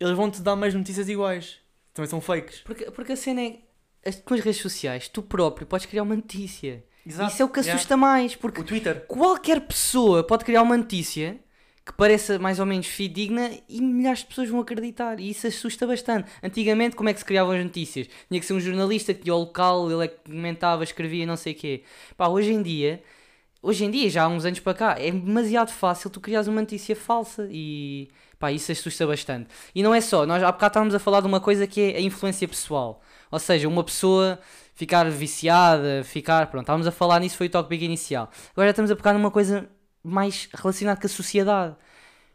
[0.00, 1.58] eles vão-te dar mais notícias iguais.
[1.92, 2.60] Também são fakes.
[2.60, 3.58] Porque, porque a cena é.
[4.04, 6.82] as- Com as redes sociais, tu próprio podes criar uma notícia.
[7.06, 7.32] Exato.
[7.32, 7.74] Isso é o que Yeah.
[7.74, 8.34] assusta mais.
[8.34, 9.04] Porque O Twitter.
[9.06, 11.38] qualquer pessoa pode criar uma notícia
[11.84, 15.20] que pareça mais ou menos fidedigna e milhares de pessoas vão acreditar.
[15.20, 16.30] E isso assusta bastante.
[16.42, 18.06] Antigamente, como é que se criavam as notícias?
[18.28, 21.36] Tinha que ser um jornalista que tinha o local, ele é que comentava, escrevia, não
[21.36, 21.82] sei o quê.
[22.16, 23.02] Pá, hoje em dia,
[23.60, 26.62] hoje em dia, já há uns anos para cá, é demasiado fácil tu criares uma
[26.62, 29.48] notícia falsa e pá, isso assusta bastante.
[29.74, 31.96] E não é só, nós há bocado estávamos a falar de uma coisa que é
[31.98, 33.02] a influência pessoal.
[33.30, 34.38] Ou seja, uma pessoa
[34.74, 36.46] ficar viciada, ficar.
[36.48, 38.30] Pronto, estávamos a falar nisso, foi o tópico inicial.
[38.52, 39.68] Agora já estamos a pegar numa coisa
[40.02, 41.74] mais relacionada com a sociedade.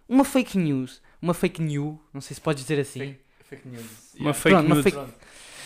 [0.08, 3.16] Uma fake news, uma fake news, não sei se podes dizer assim.
[3.44, 3.82] Fake news.
[4.16, 4.34] Uma Yeah.
[4.34, 4.92] fake Pronto, uma nude.
[4.92, 5.14] fake-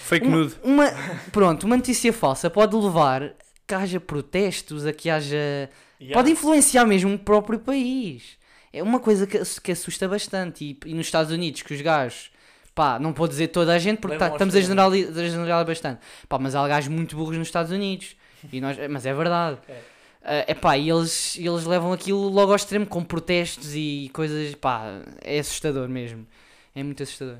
[0.05, 0.55] Fake Uma- nude.
[0.63, 0.91] Uma,
[1.31, 3.33] pronto, uma notícia falsa pode levar
[3.65, 5.69] que haja protestos, a que haja.
[5.99, 6.13] Yeah.
[6.13, 8.37] Pode influenciar mesmo o próprio país.
[8.73, 10.65] É uma coisa que, que assusta bastante.
[10.65, 12.31] E, e nos Estados Unidos, que os gajos,
[12.75, 15.99] pá, não vou dizer toda a gente porque tá- estamos a generalizar, a generalizar bastante.
[16.27, 18.15] Pá, mas há gajos muito burros nos Estados Unidos.
[18.51, 19.57] E nós, mas é verdade.
[19.69, 20.45] É.
[20.51, 24.55] É pá, e eles, eles levam aquilo logo ao extremo com protestos e coisas.
[24.55, 26.25] pá, é assustador mesmo.
[26.73, 27.37] É muito assustador.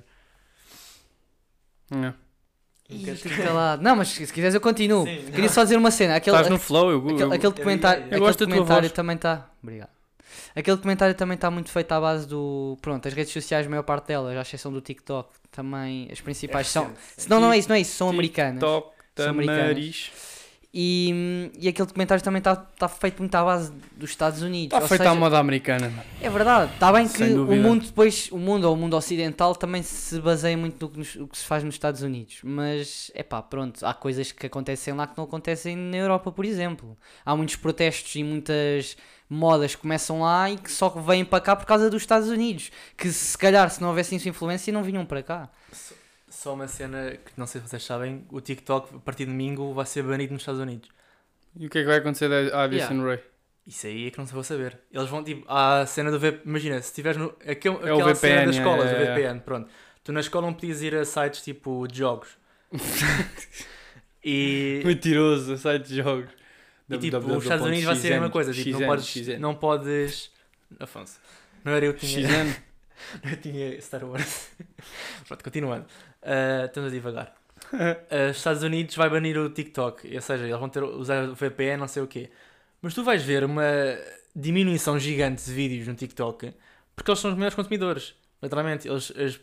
[3.16, 3.82] Fico calado.
[3.82, 5.06] Não, mas se quiseres eu continuo.
[5.06, 5.26] Sim.
[5.32, 6.16] Queria só dizer uma cena.
[6.16, 8.56] Aquele, Estás no flow, eu, aquele, eu- aquele eu- documentário, eu aquele gosto da tua
[8.56, 8.92] documentário voz.
[8.92, 9.50] também está.
[9.62, 9.90] Obrigado.
[10.56, 12.78] Aquele documentário também está muito feito à base do.
[12.82, 16.68] Pronto, as redes sociais, a maior parte delas, à exceção do TikTok, também as principais
[16.68, 16.92] são.
[17.18, 18.54] Se não, não é isso, não é isso, são americanas.
[18.60, 20.12] TikTok, São americanas.
[20.76, 24.76] E, e aquele documentário também está tá feito muito à base dos Estados Unidos.
[24.76, 25.94] Está feito seja, à moda americana.
[26.20, 29.84] É verdade, está bem que o mundo depois, o mundo ou o mundo ocidental também
[29.84, 33.40] se baseia muito no que, nos- que se faz nos Estados Unidos, mas é pá,
[33.44, 36.98] pronto, há coisas que acontecem lá que não acontecem na Europa, por exemplo.
[37.24, 38.98] Há muitos protestos e muitas
[39.30, 42.72] modas que começam lá e que só vêm para cá por causa dos Estados Unidos,
[42.98, 45.50] que se calhar se não houvesse essa influência não vinham para cá.
[46.30, 49.74] Só uma cena que não sei se vocês sabem, o TikTok a partir de domingo
[49.74, 50.90] vai ser banido nos Estados Unidos.
[51.56, 53.20] E o que é que vai acontecer da Addison Ray?
[53.66, 54.78] Isso aí é que não se vou saber.
[54.92, 57.34] Eles vão tipo, há a cena do VPN, imagina, se estiveres no.
[57.48, 59.16] Aquele, É o aquela cena VPN, das escolas, é, o é, é.
[59.16, 59.70] VPN, pronto.
[60.04, 62.30] Tu na escola não podias ir a sites tipo de jogos.
[64.24, 64.82] e.
[64.84, 66.30] Mentiroso, site de jogos.
[66.90, 69.28] E tipo, os Estados Unidos vai ser a mesma coisa, tipo, não podes.
[69.40, 70.32] Não podes.
[70.80, 71.20] Afonso.
[71.64, 72.28] Não era eu que tinha.
[72.28, 72.56] XN.
[73.32, 74.50] eu tinha Star Wars.
[75.28, 75.86] Pronto, continuando.
[76.22, 77.34] Ah, estamos a divagar.
[78.32, 81.78] Os Estados Unidos vai banir o TikTok, ou seja, eles vão ter usar o VPN,
[81.78, 82.30] não sei o quê.
[82.82, 83.64] Mas tu vais ver uma
[84.36, 86.54] diminuição gigante de vídeos no TikTok
[86.96, 88.14] porque eles são os maiores consumidores.
[88.42, 89.40] Literalmente, eles, as-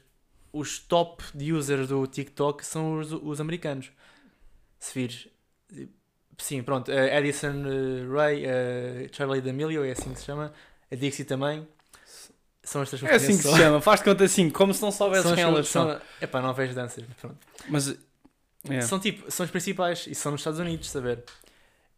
[0.53, 3.91] os top de users do TikTok são os, os americanos.
[4.79, 5.29] Se vires.
[6.41, 6.91] Sim, pronto.
[6.91, 10.53] A Edison eh, Ray, a Charlie D'Amelio, é assim que se chama.
[10.91, 11.67] A Dixie também.
[12.63, 15.23] São estas É assim que se chama, faz de conta assim, como se não soubesse
[15.23, 15.89] são quem as- elas são.
[15.91, 17.37] são- Epá, não vejo danças, pronto.
[17.69, 17.97] Mas,
[18.69, 18.81] é.
[18.83, 21.25] São tipo, são os principais e são nos Estados Unidos, saber.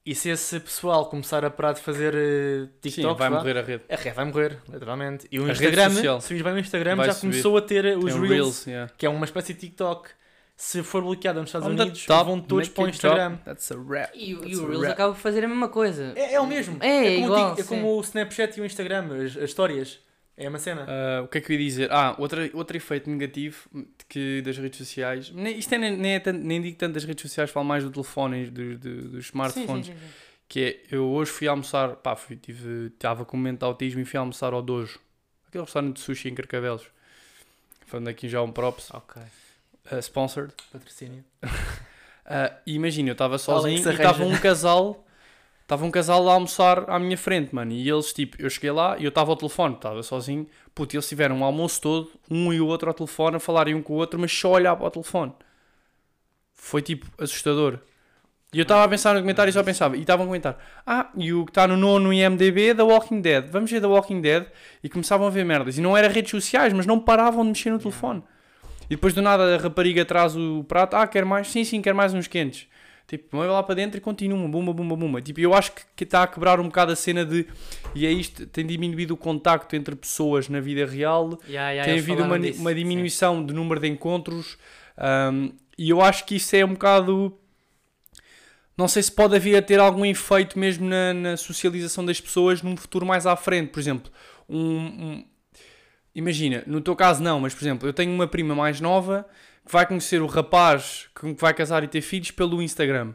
[0.05, 3.63] E se esse pessoal começar a parar de fazer eh, Sim, TikTok, vai morrer a
[3.63, 3.85] rede.
[3.89, 5.27] a rede vai morrer, literalmente.
[5.31, 7.31] E o A Instagram, se bem o Instagram, vai já subir.
[7.33, 8.93] começou a ter eh, os Tem um Reels, yeah.
[8.97, 10.09] que é uma espécie de TikTok.
[10.65, 12.89] Se for bloqueado nos Estados On the Unidos, top, vão todos para o.
[12.89, 13.37] Instagram.
[13.39, 14.13] That's a rap.
[14.15, 16.13] E, o- e o Reels acaba por fazer a mesma coisa.
[16.15, 16.77] É, é o mesmo.
[16.81, 19.99] É, como, o igual, Tik- é como o Snapchat e o Instagram, as, as histórias.
[20.37, 20.87] É uma cena.
[20.89, 21.91] Ah, o que é que eu ia dizer?
[21.93, 23.69] Ah, outra, outro efeito negativo
[24.09, 25.31] que das redes sociais.
[25.31, 27.83] Nem, isto é, nem, nem, é tanto- nem digo tanto das redes sociais, falo mais
[27.83, 29.87] do telefone do, do- dos smartphones.
[29.87, 30.13] Sim, sim, sim, sim.
[30.49, 34.01] Que é, eu hoje fui almoçar, pá, fui, tive, estava com um momento de autismo
[34.01, 35.01] e fui almoçar ao Dojo,
[35.49, 36.85] aquele restaurante de sushi em Carcavelos.
[37.87, 39.21] Falando aqui já um props, Ok.
[39.91, 40.53] Uh, sponsored.
[40.73, 41.25] Patrocínio.
[42.65, 45.05] E imagina, eu estava sozinho e estava um casal,
[45.63, 47.73] estava um casal a almoçar à minha frente, mano.
[47.73, 50.47] E eles, tipo, eu cheguei lá e eu estava ao telefone, estava sozinho.
[50.75, 53.83] Puto, eles tiveram um almoço todo, um e o outro ao telefone, a falarem um
[53.83, 55.33] com o outro, mas só olhar para o telefone.
[56.55, 57.81] Foi tipo assustador.
[58.53, 61.11] E eu estava a pensar no comentário e só pensava, e estavam a comentar: Ah,
[61.17, 63.49] e o que está no nono IMDB é The Walking Dead.
[63.51, 64.47] Vamos ver The Walking Dead.
[64.85, 65.79] E começavam a ver merdas.
[65.79, 68.23] E não era redes sociais, mas não paravam de mexer no telefone.
[68.87, 71.49] E depois do nada a rapariga traz o prato: Ah, quer mais?
[71.49, 72.67] Sim, sim, quer mais uns quentes.
[73.07, 75.21] Tipo, vai lá para dentro e continua, bumba, bumba, bumba.
[75.21, 77.47] Tipo, eu acho que- está a quebrar um bocado a cena de.
[77.95, 81.99] E é isto, tem diminuído o contacto entre pessoas na vida real Yeah, yeah, tem
[81.99, 82.77] havido uma, disso, uma sim.
[82.77, 84.57] diminuição de número de encontros
[85.33, 87.37] um, e eu acho que isso é um bocado.
[88.79, 92.63] Não sei se pode vir a ter algum efeito mesmo na, na socialização das pessoas
[92.63, 93.71] num futuro mais à frente.
[93.71, 94.11] Por exemplo,
[94.49, 95.25] um, um-
[96.15, 99.27] imagina, no teu caso não, mas por exemplo, eu tenho uma prima mais nova
[99.65, 103.13] que vai conhecer o rapaz que vai casar e ter filhos pelo Instagram.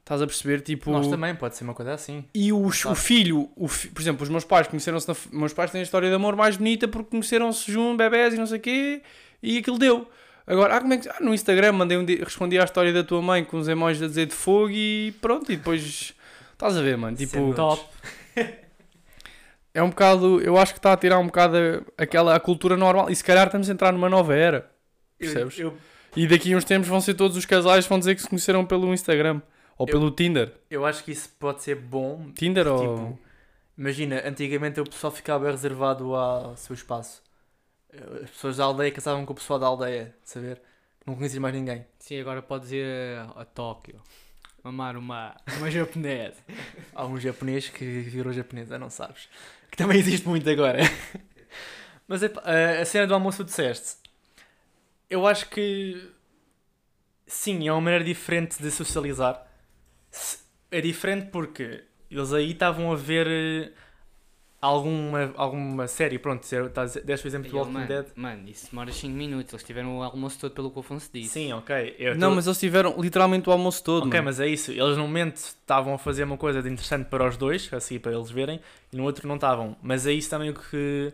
[0.00, 0.60] Estás a perceber?
[0.60, 2.24] Tipo, Nós também, pode ser uma coisa assim.
[2.32, 5.08] E os- o filho, o fi- por exemplo, os meus pais conheceram-se.
[5.08, 8.36] na Meus pais têm a história de amor mais bonita porque conheceram-se juntos, bebés e
[8.36, 9.02] não sei o quê,
[9.42, 10.08] e aquilo deu.
[10.46, 11.08] Agora, ah, como é que.
[11.08, 14.00] Ah, no Instagram mandei um dia, respondi à história da tua mãe com os emojis
[14.00, 16.14] a dizer de fogo e pronto, e depois.
[16.52, 17.16] Estás a ver, mano?
[17.16, 17.82] Tipo, Sempre top.
[19.78, 20.40] é um bocado.
[20.40, 23.10] Eu acho que está a tirar um bocado a- aquela a cultura normal.
[23.10, 24.70] E se calhar estamos a entrar numa nova era.
[25.18, 25.58] Percebes?
[25.58, 25.76] Eu, eu,
[26.16, 28.28] E daqui a uns tempos vão ser todos os casais que vão dizer que se
[28.28, 29.40] conheceram pelo Instagram.
[29.78, 30.52] Ou Eu- pelo Tinder.
[30.70, 32.30] eu acho que isso pode ser bom.
[32.34, 32.78] Tinder ou.
[32.78, 33.18] Tipo,
[33.76, 37.22] imagina, antigamente o pessoal ficava reservado ao seu espaço.
[38.22, 40.60] As pessoas da aldeia casavam com o pessoal da aldeia, saber?
[41.06, 41.86] Não conhecia mais ninguém.
[41.98, 42.84] Sim, agora podes ir
[43.36, 44.00] a, a Tóquio.
[44.64, 46.36] Mamar uma, uma japonesa.
[46.94, 49.28] Há um japonês que virou japonesa, não sabes?
[49.76, 50.80] Que também existe muito agora.
[52.08, 53.96] Mas a- a cena do almoço que disseste,
[55.08, 56.10] eu acho que
[57.26, 59.46] sim, é uma maneira diferente de socializar.
[60.70, 63.72] É diferente porque eles aí estavam a ver eh,
[64.66, 66.46] alguma, alguma série, pronto,
[67.04, 68.06] deste o exemplo do Walking mano, Dead.
[68.14, 69.52] mano, isso demora 5 minutos.
[69.52, 71.30] Eles tiveram o almoço todo pelo que o Afonso disse.
[71.30, 71.96] Sim, ok.
[71.98, 74.02] eu Não, tô- mas eles tiveram literalmente o almoço todo.
[74.06, 74.24] Ok, mano.
[74.24, 74.70] mas é isso.
[74.72, 78.12] Eles num momento estavam a fazer uma coisa de interessante para os dois, assim para
[78.12, 78.60] eles verem,
[78.92, 79.76] e no outro não estavam.
[79.82, 81.12] Mas é isso também o que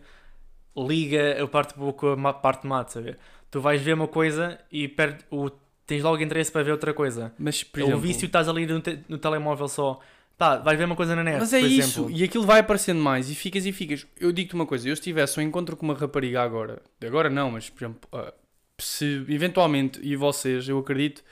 [0.77, 3.19] liga a parte boa com a parte má, de saber?
[3.51, 5.51] Tu vais ver uma coisa e perde, o,
[5.87, 7.33] tens logo interesse para ver outra coisa.
[7.39, 10.01] Mas, por o exemplo, vício estás ali no, te- no telemóvel só.
[10.37, 11.39] Tá, vais ver uma coisa na net.
[11.39, 12.11] Mas é isso, exemplo.
[12.11, 14.07] e aquilo vai aparecendo mais, e ficas e ficas.
[14.19, 17.51] Eu digo-te uma coisa, eu se tivesse um encontro com uma rapariga agora, agora não,
[17.51, 18.33] mas por exemplo, ah,
[18.81, 21.23] se eventualmente, e vocês, eu acredito,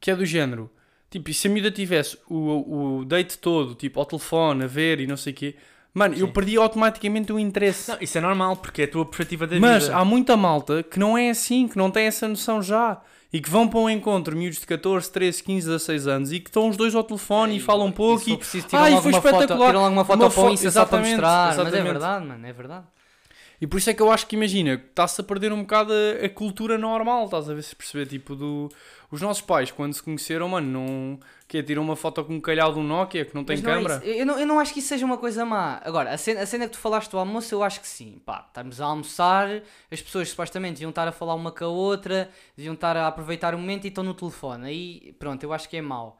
[0.00, 0.70] que é do género,
[1.10, 5.00] tipo, e se a miúda tivesse o, o date todo, tipo, ao telefone, a ver
[5.00, 5.56] e não sei o quê,
[5.94, 6.32] mano, eu Sim.
[6.32, 7.90] perdi automaticamente o interesse.
[7.90, 9.96] Não, isso é normal, porque é a tua perspectiva da Mas vida.
[9.96, 13.00] há muita malta que não é assim, que não tem essa noção já.
[13.32, 16.48] E que vão para um encontro, miúdos de 14, 13, 15, 16 anos, e que
[16.50, 18.28] estão os dois ao telefone e falam um pouco.
[18.28, 19.66] E, tiram Ai, logo foi uma foto, espetacular.
[19.68, 21.46] tiram logo uma foto Uma para o Insta só para exatamente, mostrar.
[21.46, 21.84] Mas é exatamente.
[21.92, 22.84] verdade, mano, é verdade.
[23.60, 26.24] E por isso é que eu acho que, imagina, está-se a perder um bocado a,
[26.24, 28.70] a cultura normal, estás a ver se perceber, tipo, do...
[29.10, 31.20] Os nossos pais, quando se conheceram, mano, não...
[31.46, 33.60] Que é, tiram uma foto com um calhau de um Nokia que não tem é
[33.60, 33.96] câmara.
[33.96, 34.04] isso.
[34.04, 35.80] eu, não, eu não acho que isso seja uma coisa má.
[35.84, 38.22] Agora, a cena, a cena que tu falaste do almoço, eu acho que sim.
[38.24, 42.30] Pá, estamos a almoçar, as pessoas supostamente deviam estar a falar uma com a outra,
[42.56, 44.68] deviam estar a aproveitar o momento e estão no telefone.
[44.68, 46.18] Aí, pronto, eu acho que é mau.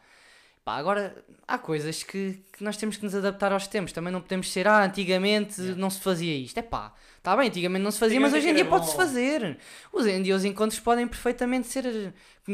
[0.65, 3.93] Pá, agora, há coisas que, que nós temos que nos adaptar aos tempos.
[3.93, 6.59] Também não podemos ser, ah, antigamente não se fazia isto.
[6.59, 9.59] É pá, está bem, antigamente não se fazia, mas hoje em dia pode-se fazer.
[9.93, 12.13] Hoje em dia os encontros podem perfeitamente ser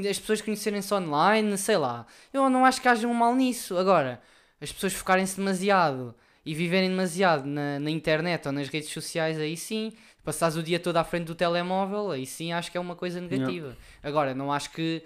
[0.08, 2.06] as pessoas conhecerem-se online, sei lá.
[2.32, 3.76] Eu não acho que haja um mal nisso.
[3.76, 4.20] Agora,
[4.60, 6.14] as pessoas focarem-se demasiado
[6.44, 9.92] e viverem demasiado na, na internet ou nas redes sociais, aí sim,
[10.22, 13.20] passares o dia todo à frente do telemóvel, aí sim acho que é uma coisa
[13.20, 13.76] negativa.
[14.02, 15.02] Agora, não acho que.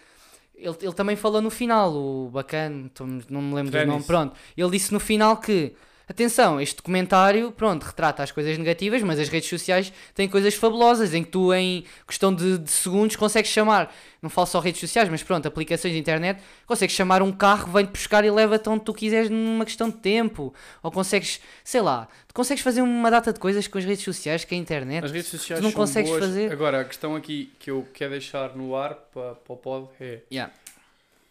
[0.60, 2.90] Ele, ele também falou no final, o bacana,
[3.30, 3.88] não me lembro do Dennis.
[3.88, 4.36] nome, pronto.
[4.56, 5.74] Ele disse no final que,
[6.10, 11.14] atenção, este documentário, pronto, retrata as coisas negativas, mas as redes sociais têm coisas fabulosas,
[11.14, 15.08] em que tu, em questão de, de segundos, consegues chamar, não falo só redes sociais,
[15.08, 18.92] mas pronto, aplicações de internet, consegues chamar um carro, vem-te buscar e leva-te onde tu
[18.92, 23.38] quiseres numa questão de tempo, ou consegues, sei lá, tu consegues fazer uma data de
[23.38, 25.04] coisas com as redes sociais, que é a internet.
[25.04, 26.24] As redes sociais tu não consegues boas.
[26.24, 26.50] fazer.
[26.52, 30.20] Agora, a questão aqui que eu quero deixar no ar para, para o pod é
[30.32, 30.52] Yeah.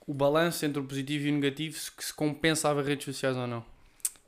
[0.08, 3.46] o balanço entre o positivo e o negativo, se, se compensa haver redes sociais ou
[3.46, 3.64] não.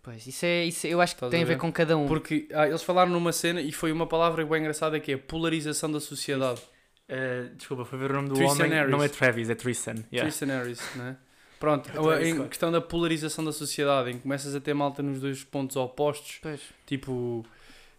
[0.03, 2.07] Pois, isso é, isso eu acho que Estás tem a a ver com cada um.
[2.07, 5.91] Porque ah, eles falaram numa cena e foi uma palavra bem engraçada que é polarização
[5.91, 6.61] da sociedade.
[7.07, 8.71] Eh, desculpa, foi ver o nome do Tristan homem.
[8.77, 8.91] Harris.
[8.91, 9.95] Não é Travis, é Tristan.
[10.11, 10.21] Yeah.
[10.21, 11.17] Tristan Harris, né?
[11.59, 15.03] Pronto, É Travis em questão da polarização da sociedade, em que começas a ter malta
[15.03, 16.61] nos dois pontos opostos, Pois.
[16.87, 17.45] tipo,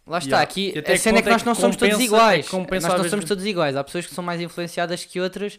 [0.05, 0.43] Lá está, Yeah.
[0.51, 2.51] aqui a cena é que nós não somos todos iguais.
[2.51, 3.77] é nós não somos todos iguais.
[3.77, 5.57] Há pessoas que são mais influenciadas que outras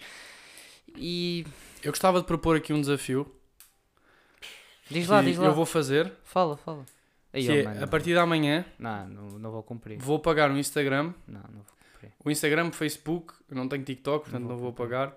[0.96, 1.46] e.
[1.82, 3.26] eu gostava de propor aqui um desafio
[4.90, 5.46] Diz lá, diz lá.
[5.46, 6.84] eu vou fazer, Fala, fala.
[7.32, 9.98] Aí, que oh, é, mano, a partir de amanhã Não, não, não vou cumprir.
[9.98, 12.12] vou pagar o Instagram, Não, não vou cumprir.
[12.24, 15.16] o Instagram, o Facebook, eu não tenho TikTok, portanto Não não vou vou pagar,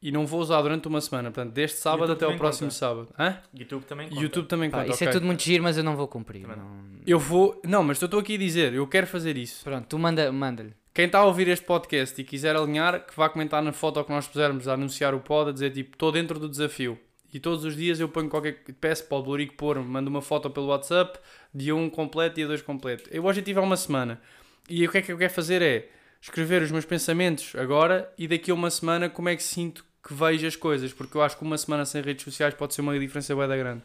[0.00, 2.66] e não vou usar durante uma semana, portanto deste sábado YouTube até ao também próximo
[2.68, 2.78] conta.
[2.78, 3.08] sábado.
[3.18, 3.38] Hã?
[3.54, 4.20] YouTube também conta.
[4.20, 5.12] YouTube também Pá, conta, isso é ok.
[5.18, 6.46] tudo muito giro, mas eu não vou cumprir.
[6.46, 6.84] Não.
[7.06, 9.64] Eu vou, não, mas eu estou aqui a dizer, eu quero fazer isso.
[9.64, 10.72] Pronto, tu manda- manda-lhe.
[10.94, 14.10] Quem está a ouvir este podcast e quiser alinhar, que vá comentar na foto que
[14.12, 16.98] nós pusermos a anunciar o pod, a dizer tipo, estou dentro do desafio.
[17.32, 18.62] E todos os dias eu ponho qualquer.
[18.80, 21.18] Peço para o Blurico pôr, mando uma foto pelo WhatsApp,
[21.54, 23.08] dia 1 completo, dia 2 completo.
[23.10, 24.20] Eu, o objetivo é uma semana.
[24.68, 25.88] E o que é que eu quero fazer é
[26.20, 30.14] escrever os meus pensamentos agora e daqui a uma semana como é que sinto que
[30.14, 30.92] vejo as coisas.
[30.92, 33.56] Porque eu acho que uma semana sem redes sociais pode ser uma diferença bem da
[33.56, 33.82] grande.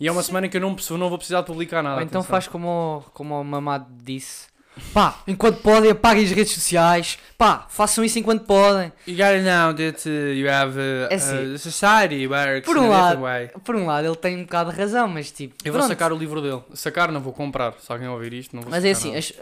[0.00, 1.96] E é uma semana que eu não, não vou precisar de publicar nada.
[1.96, 2.30] Ou então atenção.
[2.30, 4.46] faz como, como o Mamado disse.
[4.92, 7.18] Pá, enquanto podem, apaguem as redes sociais.
[7.36, 8.92] Pá, façam isso enquanto podem.
[9.06, 11.54] You gotta know that uh, you have uh, É assim.
[11.54, 13.22] a society works Por um a lado,
[13.64, 15.54] por um lado, ele tem um bocado de razão, mas tipo.
[15.64, 15.88] Eu vou pronto.
[15.90, 16.62] sacar o livro dele.
[16.74, 17.74] Sacar não vou comprar.
[17.80, 19.32] Se alguém ouvir isto, não vou Mas é assim, as-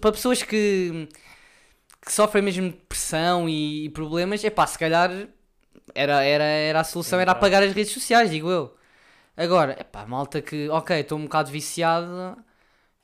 [0.00, 1.08] para pessoas que,
[2.04, 5.10] que sofrem mesmo de pressão e, e problemas, é pá, se calhar
[5.94, 8.74] era, era, era a solução, era apagar as redes sociais, digo eu.
[9.36, 12.36] Agora, é pá, malta que, ok, estou um bocado viciado,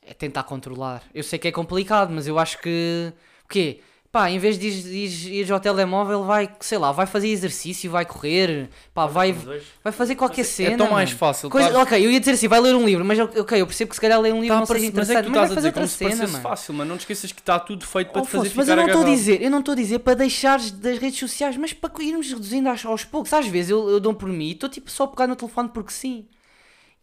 [0.05, 1.03] é tentar controlar.
[1.13, 3.13] Eu sei que é complicado, mas eu acho que,
[3.45, 3.79] o quê?
[4.11, 8.67] Pá, em vez de ires ao telemóvel, vai, sei lá, vai fazer exercício, vai correr,
[8.93, 9.31] pá, vai,
[9.81, 10.73] vai fazer qualquer cena.
[10.73, 11.49] é tão mais fácil.
[11.49, 11.83] Coisa, claro.
[11.85, 14.01] ok, eu ia dizer assim, vai ler um livro, mas ok, eu percebo que se
[14.01, 15.47] calhar ler um livro Tá não seja parecer- mas é que interessante, tu mas, estás
[15.47, 16.43] vai a fazer dizer como outra se cena, parecesse mano.
[16.43, 16.89] fácil, mano.
[16.89, 18.85] Não te esqueças que está tudo feito para Oh, te fazer mas ficar eu não
[18.87, 19.17] estou a agarrado.
[19.17, 22.67] dizer, eu não estou a dizer para deixares das redes sociais, mas para irmos reduzindo
[22.67, 23.31] aos, aos poucos.
[23.31, 25.69] Às vezes eu, eu dou por mim e estou tipo só a pegar no telefone
[25.69, 26.25] porque sim.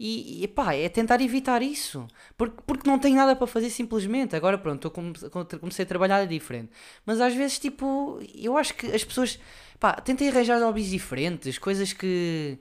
[0.01, 2.07] E, e pá, é tentar evitar isso.
[2.37, 4.37] Porque, porque não tenho nada para fazer simplesmente.
[4.37, 5.13] Agora pronto, eu come-
[5.61, 6.71] comecei a trabalhar diferente.
[7.05, 9.39] Mas às vezes, tipo, eu acho que as pessoas,
[9.81, 12.59] pá, tentem arranjar hobbies diferentes, coisas que.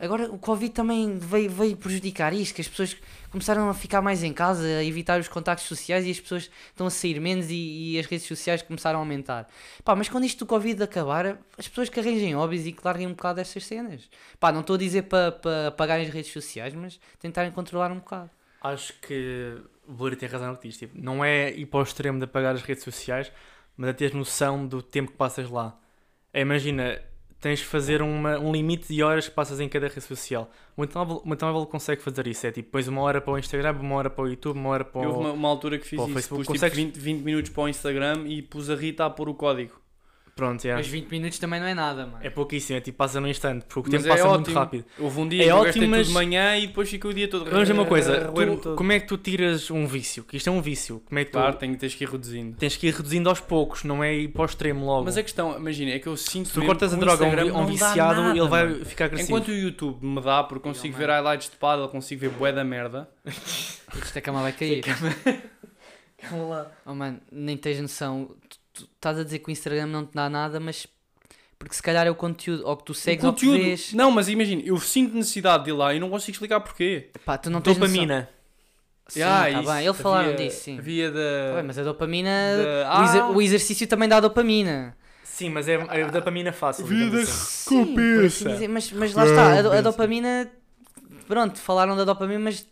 [0.00, 2.96] Agora o Covid também veio, veio prejudicar isto, que as pessoas
[3.30, 6.86] começaram a ficar mais em casa, a evitar os contactos sociais e as pessoas estão
[6.86, 9.46] a sair menos e, e as redes sociais começaram a aumentar.
[9.84, 13.06] Pá, mas quando isto do Covid acabar, as pessoas que arranjem hobbies e que larguem
[13.06, 14.08] um bocado destas cenas.
[14.38, 17.98] Pá, não estou a dizer para pa apagarem as redes sociais, mas tentarem controlar um
[17.98, 18.30] bocado.
[18.62, 20.78] Acho que o Blur tem razão no que diz.
[20.78, 23.30] Tipo, não é ir para o extremo de apagar as redes sociais,
[23.76, 25.78] mas é ter noção do tempo que passas lá.
[26.32, 27.02] É, imagina,
[27.40, 30.50] tens de fazer uma, um limite de horas que passas em cada rede social.
[30.76, 32.46] O telemóvel, o meu telemóvel consegue fazer isso.
[32.46, 34.84] É tipo, pões uma hora para o Instagram, uma hora para o YouTube, uma hora
[34.84, 35.12] para Eu o.
[35.14, 36.12] houve uma, uma altura que fiz isso.
[36.12, 36.44] Facebook.
[36.44, 39.28] Pus tipo Consegues- 20, 20 minutos para o Instagram e pus a Rita a pôr
[39.28, 39.72] o código.
[40.40, 40.80] Pronto, yeah.
[40.82, 42.18] Mas 20 minutos também não é nada, mano.
[42.22, 42.78] é pouquíssimo.
[42.78, 44.84] É tipo, passa num instante, porque o Mas tempo é passa muito rápido.
[44.98, 47.12] Houve um dia É que eu ótimo, mas- tudo de manhã e depois fica o
[47.12, 47.44] dia todo.
[47.50, 48.32] Vamos ver uma coisa,
[48.62, 50.24] tu- como é que tu tiras um vício?
[50.24, 51.02] Que isto é um vício.
[51.04, 52.56] Como é que tu Claro, tenho, tens que ir reduzindo.
[52.56, 55.04] tens que ir reduzindo aos poucos, não é ir para o extremo logo.
[55.04, 57.58] Mas a questão, imagina, é que eu sinto Se tu cortas a droga a um,
[57.60, 58.84] um viciado, nada, ele vai mano.
[58.86, 59.30] ficar agressivo.
[59.36, 62.64] Enquanto o YouTube me dá, porque consigo ver highlights de paddle, consigo ver bué da
[62.64, 63.06] merda.
[63.26, 64.82] Isto a cama vai cair.
[66.84, 68.36] Oh mano, nem tens noção.
[68.84, 70.86] Tu, estás a dizer que o Instagram não te dá nada, mas
[71.58, 73.62] porque se calhar é o conteúdo, ou que tu segues O ou que conteúdo.
[73.64, 73.92] vês.
[73.92, 77.10] Não, mas imagina, eu sinto necessidade de ir lá e não consigo explicar porquê.
[77.24, 77.92] Pá, tu não tens noção.
[77.92, 78.28] Dopamina.
[79.08, 79.72] Sim, Ah, tá isso.
[79.72, 80.78] bem, eles falaram disso, sim.
[80.78, 81.54] Havia Tá da.
[81.56, 82.30] bem, mas a dopamina.
[82.30, 83.30] da- o, exer- Ah!
[83.30, 84.96] o exercício também dá dopamina.
[85.24, 86.86] Sim, mas é, é dopamina fácil.
[86.86, 87.84] Vida digamos assim.
[87.86, 90.50] Sim, assim dizer, mas, mas lá está, a, do- a dopamina.
[91.26, 92.66] Pronto, falaram da dopamina, mas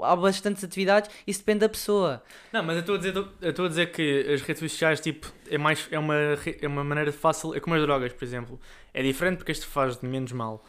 [0.00, 2.22] há bastantes atividades, isso depende da pessoa.
[2.52, 5.32] Não, mas eu estou a dizer, eu estou a dizer que as redes sociais tipo,
[5.48, 8.60] é, mais, é, uma, é uma maneira fácil, é como as drogas, por exemplo.
[8.92, 10.64] É diferente porque este faz de menos mal.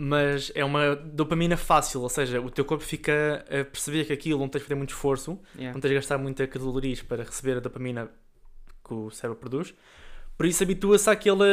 [0.00, 4.38] Mas é uma dopamina fácil, ou seja, o teu corpo fica a perceber que aquilo
[4.38, 5.74] não tens de fazer muito esforço, Yeah.
[5.74, 8.08] não tens de gastar muita calorias para receber a dopamina
[8.86, 9.74] que o cérebro produz.
[10.38, 11.44] Por isso habitua-se àquela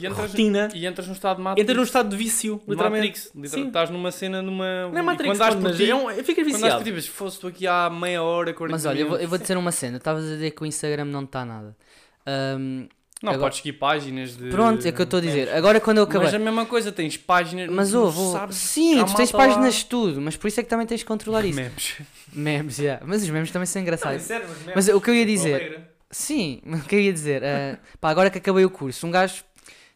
[0.00, 0.68] E entras- rotina.
[0.72, 1.62] E entras num estado de Matrix.
[1.64, 3.20] Entra num estado de vício, de literalmente.
[3.34, 3.50] Matrix.
[3.52, 3.66] Sim.
[3.66, 4.88] Estás numa cena, numa.
[4.92, 6.90] Não é Matrix, quando mas ti, é um, ficas quando dás viciado.
[6.94, 9.36] mas se fosse tu aqui há meia hora, 40 Mas olha, eu vou, eu vou
[9.36, 9.96] dizer uma cena.
[9.96, 11.76] Estavas a dizer que o Instagram não está nada.
[12.24, 12.86] Ahm,
[13.22, 14.50] Não, Agora- podes seguir páginas de.
[14.50, 15.48] pronto, é o que eu estou a dizer.
[15.48, 16.26] Agora quando eu acabei.
[16.26, 17.68] Mas a mesma coisa, tens páginas.
[17.70, 20.86] Mas ouve, sabes sim, tu tens páginas de tudo, mas por isso é que também
[20.86, 21.56] tens de controlar isso.
[21.58, 21.94] Memes.
[22.32, 23.02] memes, yeah.
[23.04, 24.22] mas os memes também são engraçados.
[24.22, 25.80] sério, Mas o que eu ia dizer,
[26.10, 29.44] sim, o que eu ia dizer, eh, pá, agora que acabei o curso, um gajo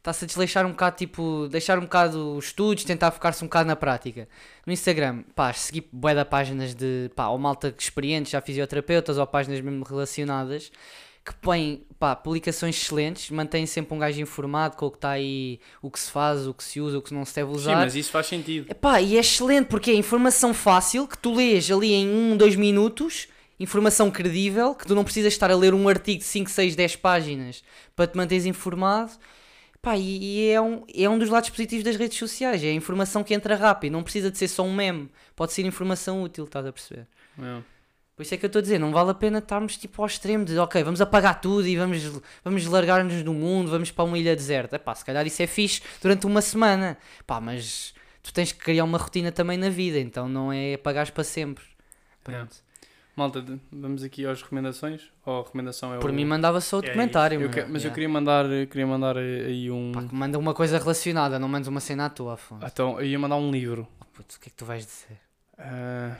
[0.01, 3.67] está-se a desleixar um bocado, tipo, deixar um bocado os estudos, tentar focar-se um bocado
[3.69, 4.27] na prática.
[4.67, 9.27] No Instagram, pá, segui bué de páginas de, pá, ou malta experientes, já fisioterapeutas, ou
[9.27, 10.73] páginas mesmo relacionadas,
[11.23, 15.61] que põem, pá, publicações excelentes, mantêm sempre um gajo informado com o que está aí,
[15.83, 17.77] o que se faz, o que se usa, o que não se deve Sim, usar.
[17.77, 18.71] mas isso faz sentido.
[18.71, 22.57] Epá, e é excelente porque é informação fácil que tu lês ali em 1, 2
[22.57, 23.29] minutos,
[23.61, 26.97] informação credível, que tu não precisas estar a ler um artigo de 5, 6, 10
[26.97, 27.63] páginas
[27.95, 29.13] para te manteres informado.
[29.77, 32.73] Epá, e, e é, um, é um dos lados positivos das redes sociais, é a
[32.73, 36.45] informação que entra rápido, não precisa de ser só um meme, pode ser informação útil,
[36.45, 37.07] estás a perceber?
[37.39, 37.63] É.
[38.15, 40.07] Por isso é que eu estou a dizer, não vale a pena estarmos tipo ao
[40.07, 42.03] extremo de ok, vamos apagar tudo e vamos,
[42.45, 44.77] vamos largar-nos do mundo, vamos para uma ilha deserta.
[44.77, 46.99] Epá, se calhar isso é fixe durante uma semana.
[47.27, 51.09] Pá, mas tu tens que criar uma rotina também na vida, então não é apagares
[51.09, 51.65] para sempre.
[52.23, 52.57] Pronto.
[53.21, 55.03] Malta, vamos aqui às recomendações.
[55.27, 56.13] Ou a recomendação é Por o...
[56.13, 57.37] mim mandava só o É documentário.
[57.37, 57.53] Eu mano.
[57.53, 57.95] que- Mas eu Yeah.
[57.95, 59.93] queria mandar, queria mandar aí um.
[59.93, 62.65] Pá, manda uma coisa relacionada, não mandes uma cena à tua, Afonso.
[62.67, 63.87] Então, eu ia mandar um livro.
[64.15, 65.19] Putz, o que é que tu vais dizer?
[65.59, 66.17] Ah,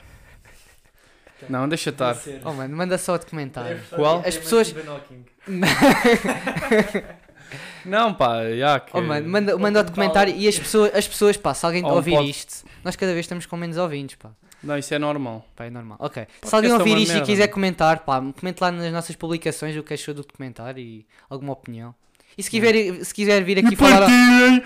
[1.49, 2.15] Não, deixa estar.
[2.45, 3.81] Oh mano, manda só o documentário.
[3.95, 4.19] Qual?
[4.23, 4.71] As pessoas-
[7.83, 8.95] Não, pá, já que...
[8.95, 11.87] Oh mano, manda, manda o documentário e as pessoas, as pessoas, pá, se alguém um
[11.87, 14.29] ouvir pod- isto, nós cada vez estamos com menos ouvintes, pá.
[14.63, 15.45] Não, isso é normal.
[15.55, 15.97] Pá, é normal.
[15.99, 16.23] Ok.
[16.23, 17.53] Se Podcast alguém é ouvir uma isto e merda, quiser mano.
[17.53, 21.93] comentar, pá, comente lá nas nossas publicações o que achou do documentário e alguma opinião.
[22.37, 23.99] E se quiser, se quiser vir aqui E falar.
[23.99, 24.63] partilhem,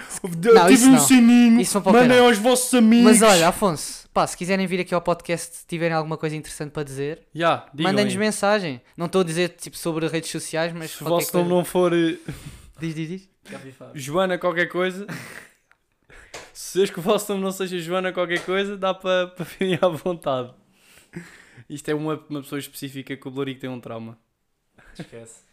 [0.54, 1.00] Não, ativem isso o não.
[1.00, 3.06] sininho, Isso não para o mandem aos vossos amigos.
[3.20, 6.70] Mas olha, Afonso, pá, se quiserem vir aqui ao podcast, se tiverem alguma coisa interessante
[6.72, 8.80] para dizer, digam mandem-nos mensagem.
[8.96, 11.92] Não estou a dizer tipo sobre redes sociais, mas Se o vosso nome não for
[11.92, 13.30] Diz, diz, diz.
[13.96, 15.08] Joana qualquer coisa,
[16.56, 19.78] se és que o vosso nome não seja Joana qualquer coisa, dá para para virem
[19.82, 20.54] à vontade.
[21.70, 24.18] Isto é uma, uma pessoa específica que o Blorico tem um trauma.
[24.98, 25.44] Esquece.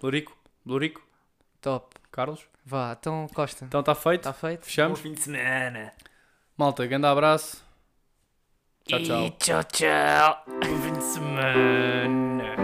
[0.00, 0.36] Blorico?
[0.64, 1.02] Blorico?
[1.60, 1.94] Top.
[2.10, 2.40] Carlos?
[2.64, 3.64] Vá, então Costa.
[3.64, 4.20] Então está feito?
[4.20, 4.64] Está feito?
[4.64, 4.98] Fechamos?
[4.98, 5.92] fim de semana.
[6.56, 7.64] Malta, grande abraço.
[8.84, 9.30] Tchau, tchau.
[9.38, 10.44] tchau, tchau.
[10.46, 12.59] Bom fim de semana.